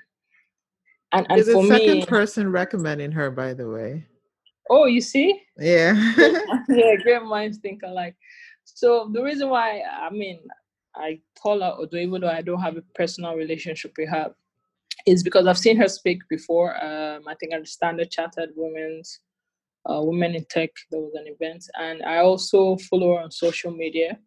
and 1.11 1.27
and 1.29 1.45
for 1.45 1.61
the 1.61 1.67
second 1.67 1.99
me, 1.99 2.05
person 2.05 2.51
recommending 2.51 3.11
her, 3.11 3.29
by 3.29 3.53
the 3.53 3.69
way. 3.69 4.05
Oh, 4.69 4.85
you 4.85 5.01
see, 5.01 5.41
Yeah. 5.57 5.93
yeah, 6.69 6.95
great 7.03 7.23
minds 7.23 7.57
think 7.57 7.81
alike. 7.83 8.15
So 8.65 9.09
the 9.13 9.23
reason 9.23 9.49
why 9.49 9.81
I 9.81 10.09
mean 10.09 10.39
I 10.95 11.19
call 11.41 11.61
her 11.61 11.75
Odo, 11.77 11.97
even 11.97 12.21
though 12.21 12.29
I 12.29 12.41
don't 12.41 12.61
have 12.61 12.77
a 12.77 12.83
personal 12.95 13.35
relationship 13.35 13.93
with 13.97 14.09
her, 14.09 14.33
is 15.05 15.23
because 15.23 15.47
I've 15.47 15.57
seen 15.57 15.77
her 15.77 15.87
speak 15.87 16.19
before. 16.29 16.75
Um, 16.83 17.27
I 17.27 17.35
think 17.35 17.53
at 17.53 17.61
the 17.61 17.67
Standard 17.67 18.11
Chartered 18.11 18.49
Women's 18.55 19.19
uh, 19.89 20.01
Women 20.01 20.35
in 20.35 20.45
Tech, 20.49 20.71
there 20.91 20.99
was 20.99 21.13
an 21.15 21.27
event, 21.27 21.63
and 21.79 22.03
I 22.03 22.17
also 22.17 22.77
follow 22.89 23.15
her 23.15 23.23
on 23.23 23.31
social 23.31 23.71
media, 23.71 24.17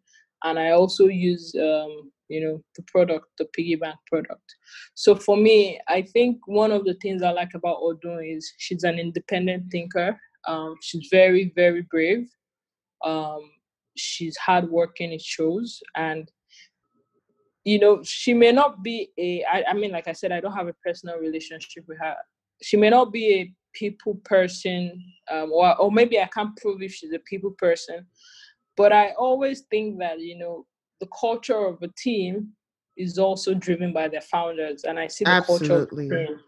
and 0.43 0.57
I 0.57 0.71
also 0.71 1.05
use 1.07 1.53
um, 1.55 2.11
you 2.29 2.41
know 2.41 2.63
the 2.75 2.83
product, 2.87 3.27
the 3.37 3.45
piggy 3.53 3.75
bank 3.75 3.97
product. 4.07 4.55
So 4.95 5.15
for 5.15 5.37
me, 5.37 5.79
I 5.87 6.01
think 6.01 6.37
one 6.47 6.71
of 6.71 6.85
the 6.85 6.95
things 6.95 7.21
I 7.21 7.31
like 7.31 7.53
about 7.53 7.77
Odo 7.81 8.19
is 8.19 8.51
she's 8.57 8.83
an 8.83 8.97
independent 8.97 9.71
thinker. 9.71 10.19
Um, 10.47 10.75
she's 10.81 11.07
very 11.11 11.51
very 11.55 11.83
brave. 11.83 12.27
Um, 13.03 13.49
she's 13.95 14.37
hardworking. 14.37 15.11
It 15.11 15.21
shows, 15.21 15.81
and 15.95 16.29
you 17.63 17.79
know 17.79 18.01
she 18.03 18.33
may 18.33 18.51
not 18.51 18.83
be 18.83 19.09
a 19.17 19.43
I, 19.45 19.63
I 19.69 19.73
mean 19.73 19.91
like 19.91 20.07
i 20.07 20.13
said 20.13 20.31
i 20.31 20.39
don't 20.39 20.53
have 20.53 20.67
a 20.67 20.75
personal 20.85 21.17
relationship 21.17 21.83
with 21.87 21.99
her 21.99 22.15
she 22.61 22.77
may 22.77 22.89
not 22.89 23.11
be 23.11 23.33
a 23.33 23.53
people 23.73 24.15
person 24.25 25.01
um, 25.29 25.51
or, 25.51 25.75
or 25.79 25.91
maybe 25.91 26.19
i 26.19 26.25
can't 26.25 26.55
prove 26.57 26.81
if 26.81 26.93
she's 26.93 27.13
a 27.13 27.19
people 27.19 27.51
person 27.57 28.05
but 28.77 28.91
i 28.91 29.11
always 29.11 29.61
think 29.69 29.99
that 29.99 30.19
you 30.19 30.37
know 30.37 30.65
the 30.99 31.07
culture 31.19 31.65
of 31.65 31.81
a 31.81 31.87
team 31.97 32.49
is 32.97 33.17
also 33.17 33.53
driven 33.53 33.93
by 33.93 34.07
their 34.07 34.21
founders 34.21 34.83
and 34.83 34.99
i 34.99 35.07
see 35.07 35.23
the 35.23 35.43
culture 35.45 35.73
of 35.73 35.89
the 35.89 35.95
Absolutely. 35.95 36.09
team 36.09 36.39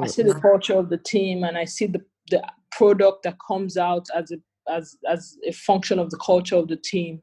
I 0.00 0.06
see 0.06 0.22
the 0.22 0.34
culture 0.34 0.78
of 0.78 0.90
the 0.90 0.98
team 0.98 1.42
and 1.42 1.56
I 1.58 1.64
see 1.64 1.86
the, 1.86 2.00
the 2.30 2.42
product 2.72 3.22
that 3.24 3.36
comes 3.46 3.76
out 3.76 4.06
as 4.14 4.30
a 4.30 4.36
as 4.68 4.96
as 5.08 5.36
a 5.46 5.52
function 5.52 5.98
of 5.98 6.10
the 6.10 6.18
culture 6.18 6.56
of 6.56 6.68
the 6.68 6.76
team. 6.76 7.22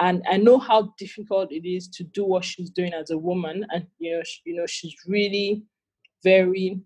And 0.00 0.22
I 0.30 0.36
know 0.36 0.58
how 0.58 0.94
difficult 0.96 1.50
it 1.50 1.68
is 1.68 1.88
to 1.88 2.04
do 2.04 2.24
what 2.24 2.44
she's 2.44 2.70
doing 2.70 2.92
as 2.92 3.10
a 3.10 3.18
woman. 3.18 3.66
And 3.70 3.86
you 3.98 4.16
know, 4.16 4.22
she, 4.24 4.40
you 4.46 4.56
know, 4.56 4.66
she's 4.66 4.94
really 5.06 5.62
very 6.22 6.80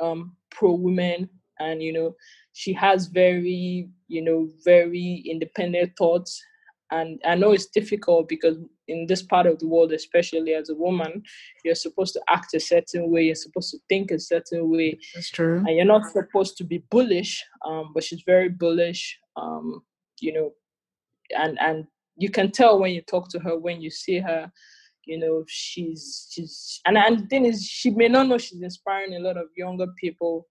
um 0.00 0.36
pro 0.50 0.72
women 0.72 1.28
and 1.60 1.82
you 1.82 1.92
know, 1.92 2.14
she 2.52 2.72
has 2.72 3.06
very, 3.06 3.88
you 4.08 4.22
know, 4.22 4.48
very 4.64 5.22
independent 5.28 5.92
thoughts. 5.96 6.42
And 6.90 7.20
I 7.24 7.34
know 7.34 7.52
it's 7.52 7.66
difficult 7.66 8.28
because 8.28 8.56
in 8.86 9.06
this 9.06 9.22
part 9.22 9.46
of 9.46 9.58
the 9.58 9.66
world, 9.66 9.92
especially 9.92 10.54
as 10.54 10.70
a 10.70 10.74
woman, 10.74 11.22
you're 11.64 11.74
supposed 11.74 12.14
to 12.14 12.22
act 12.28 12.54
a 12.54 12.60
certain 12.60 13.10
way, 13.10 13.24
you're 13.24 13.34
supposed 13.34 13.70
to 13.72 13.78
think 13.88 14.10
a 14.10 14.18
certain 14.18 14.70
way. 14.70 14.98
That's 15.14 15.30
true. 15.30 15.58
And 15.58 15.76
you're 15.76 15.84
not 15.84 16.10
supposed 16.10 16.56
to 16.58 16.64
be 16.64 16.78
bullish, 16.90 17.44
um, 17.66 17.92
but 17.94 18.04
she's 18.04 18.22
very 18.22 18.48
bullish, 18.48 19.18
um, 19.36 19.82
you 20.20 20.32
know, 20.32 20.52
and 21.36 21.58
and 21.60 21.86
you 22.16 22.30
can 22.30 22.50
tell 22.50 22.78
when 22.78 22.92
you 22.92 23.02
talk 23.02 23.28
to 23.30 23.38
her, 23.38 23.58
when 23.58 23.80
you 23.80 23.90
see 23.90 24.18
her, 24.18 24.50
you 25.04 25.18
know, 25.18 25.44
she's 25.46 26.28
she's 26.30 26.80
and, 26.86 26.96
and 26.96 27.20
the 27.20 27.26
thing 27.26 27.44
is 27.44 27.66
she 27.66 27.90
may 27.90 28.08
not 28.08 28.28
know 28.28 28.38
she's 28.38 28.62
inspiring 28.62 29.14
a 29.14 29.20
lot 29.20 29.36
of 29.36 29.48
younger 29.56 29.86
people 29.98 30.46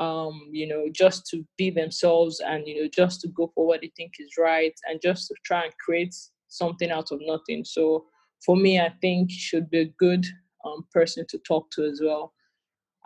um, 0.00 0.48
you 0.50 0.66
know, 0.66 0.86
just 0.90 1.26
to 1.26 1.44
be 1.58 1.70
themselves 1.70 2.40
and, 2.40 2.66
you 2.66 2.82
know, 2.82 2.88
just 2.92 3.20
to 3.20 3.28
go 3.28 3.52
for 3.54 3.66
what 3.66 3.82
they 3.82 3.92
think 3.96 4.14
is 4.18 4.32
right 4.38 4.72
and 4.88 5.00
just 5.02 5.28
to 5.28 5.34
try 5.44 5.64
and 5.64 5.72
create 5.84 6.14
something 6.48 6.90
out 6.90 7.12
of 7.12 7.20
nothing. 7.22 7.64
So 7.64 8.06
for 8.44 8.56
me, 8.56 8.80
I 8.80 8.92
think 9.02 9.30
she 9.30 9.38
should 9.38 9.70
be 9.70 9.80
a 9.80 9.94
good 9.98 10.26
um, 10.64 10.86
person 10.92 11.26
to 11.28 11.38
talk 11.46 11.70
to 11.72 11.84
as 11.84 12.00
well. 12.02 12.32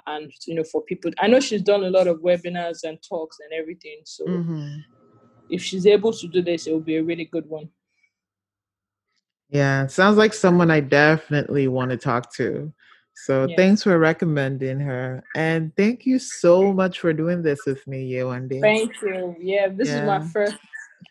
And, 0.07 0.30
you 0.47 0.55
know, 0.55 0.64
for 0.64 0.82
people, 0.82 1.11
I 1.18 1.26
know 1.26 1.40
she's 1.40 1.62
done 1.62 1.84
a 1.84 1.90
lot 1.90 2.07
of 2.07 2.18
webinars 2.20 2.84
and 2.84 2.99
talks 3.09 3.38
and 3.40 3.53
everything. 3.61 4.01
So 4.05 4.24
Mm-hmm. 4.28 4.78
if 5.51 5.62
she's 5.62 5.86
able 5.86 6.12
to 6.12 6.28
do 6.28 6.42
this, 6.42 6.66
it 6.66 6.72
will 6.72 6.80
be 6.80 6.97
a 6.97 7.03
really 7.03 7.24
good 7.24 7.49
one. 7.49 7.70
Yeah, 9.51 9.86
sounds 9.86 10.16
like 10.16 10.34
someone 10.34 10.70
I 10.70 10.80
definitely 10.80 11.68
want 11.68 11.90
to 11.90 11.97
talk 11.97 12.32
to. 12.36 12.72
So 13.14 13.46
Yeah. 13.46 13.56
thanks 13.56 13.82
for 13.84 13.98
recommending 13.98 14.80
her. 14.80 15.22
And 15.36 15.74
thank 15.76 16.04
you 16.04 16.18
so 16.18 16.72
much 16.72 17.00
for 17.00 17.12
doing 17.12 17.42
this 17.42 17.60
with 17.66 17.86
me, 17.86 18.10
Yewande. 18.12 18.60
Thank 18.60 19.00
you. 19.02 19.36
Yeah, 19.40 19.68
this 19.68 19.88
is 19.88 20.02
my 20.02 20.20
first 20.28 20.56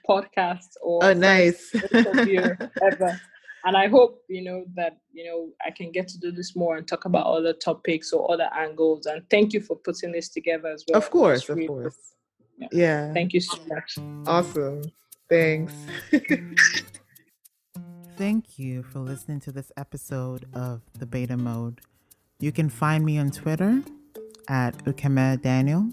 podcast 0.08 0.76
or 0.82 1.04
Oh, 1.04 1.14
nice. 1.14 1.74
ever. 1.94 3.20
And 3.66 3.78
I 3.78 3.88
hope, 3.88 4.22
you 4.28 4.44
know, 4.44 4.66
that, 4.76 4.98
you 5.14 5.24
know, 5.24 5.50
I 5.66 5.72
can 5.72 5.92
get 5.92 6.10
to 6.10 6.20
do 6.20 6.32
this 6.32 6.54
more 6.56 6.76
and 6.76 6.86
talk 6.86 7.06
about 7.06 7.26
other 7.26 7.54
topics 7.54 8.12
or 8.12 8.30
other 8.30 8.50
angles. 8.54 9.06
And 9.06 9.24
thank 9.30 9.54
you 9.54 9.62
for 9.62 9.78
putting 9.78 10.12
this 10.12 10.28
together 10.28 10.68
as 10.68 10.84
well. 10.88 10.98
Of 10.98 11.10
course, 11.10 11.42
It's 11.42 11.50
of 11.50 11.68
course. 11.68 11.98
Yeah. 12.58 12.68
Yeah. 12.74 13.14
Thank 13.14 13.34
you 13.34 13.40
so 13.40 13.58
much. 13.68 13.98
Awesome. 14.28 14.82
Thanks. 15.30 15.74
Thank 18.18 18.60
you 18.60 18.84
for 18.84 19.00
listening 19.00 19.40
to 19.42 19.52
this 19.52 19.72
episode 19.78 20.46
of 20.54 20.82
The 21.00 21.06
Beta 21.06 21.38
Mode. 21.38 21.82
You 22.44 22.52
can 22.52 22.68
find 22.68 23.06
me 23.06 23.18
on 23.18 23.32
Twitter 23.32 23.82
at 24.50 24.84
Ukeme 24.84 25.42
Daniel 25.42 25.88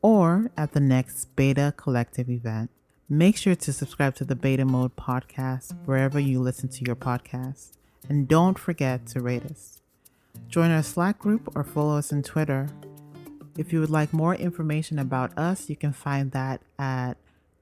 or 0.00 0.48
at 0.56 0.74
the 0.74 0.78
next 0.78 1.34
Beta 1.34 1.74
Collective 1.76 2.30
event. 2.30 2.70
Make 3.08 3.36
sure 3.36 3.56
to 3.56 3.72
subscribe 3.72 4.14
to 4.14 4.24
the 4.24 4.36
Beta 4.36 4.64
Mode 4.64 4.94
podcast 4.94 5.74
wherever 5.86 6.20
you 6.20 6.40
listen 6.40 6.68
to 6.68 6.84
your 6.84 6.94
podcasts. 6.94 7.72
And 8.08 8.28
don't 8.28 8.60
forget 8.60 9.08
to 9.08 9.20
rate 9.20 9.44
us. 9.44 9.82
Join 10.48 10.70
our 10.70 10.84
Slack 10.84 11.18
group 11.18 11.50
or 11.56 11.64
follow 11.64 11.98
us 11.98 12.12
on 12.12 12.22
Twitter. 12.22 12.68
If 13.58 13.72
you 13.72 13.80
would 13.80 13.90
like 13.90 14.12
more 14.12 14.36
information 14.36 15.00
about 15.00 15.36
us, 15.36 15.68
you 15.68 15.74
can 15.74 15.92
find 15.92 16.30
that 16.30 16.60
at 16.78 17.14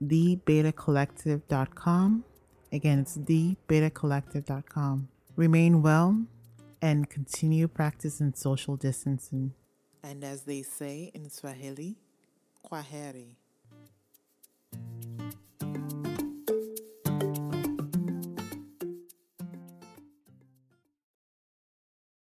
thebetacollective.com. 0.04 2.24
Again, 2.70 2.98
it's 2.98 3.16
thebetacollective.com. 3.16 5.08
Remain 5.36 5.80
well 5.80 6.26
and 6.80 7.08
continue 7.08 7.68
practicing 7.68 8.34
social 8.34 8.76
distancing. 8.76 9.54
And 10.02 10.22
as 10.22 10.42
they 10.42 10.62
say 10.62 11.10
in 11.14 11.30
Swahili, 11.30 11.96
kwaheri. 12.64 13.37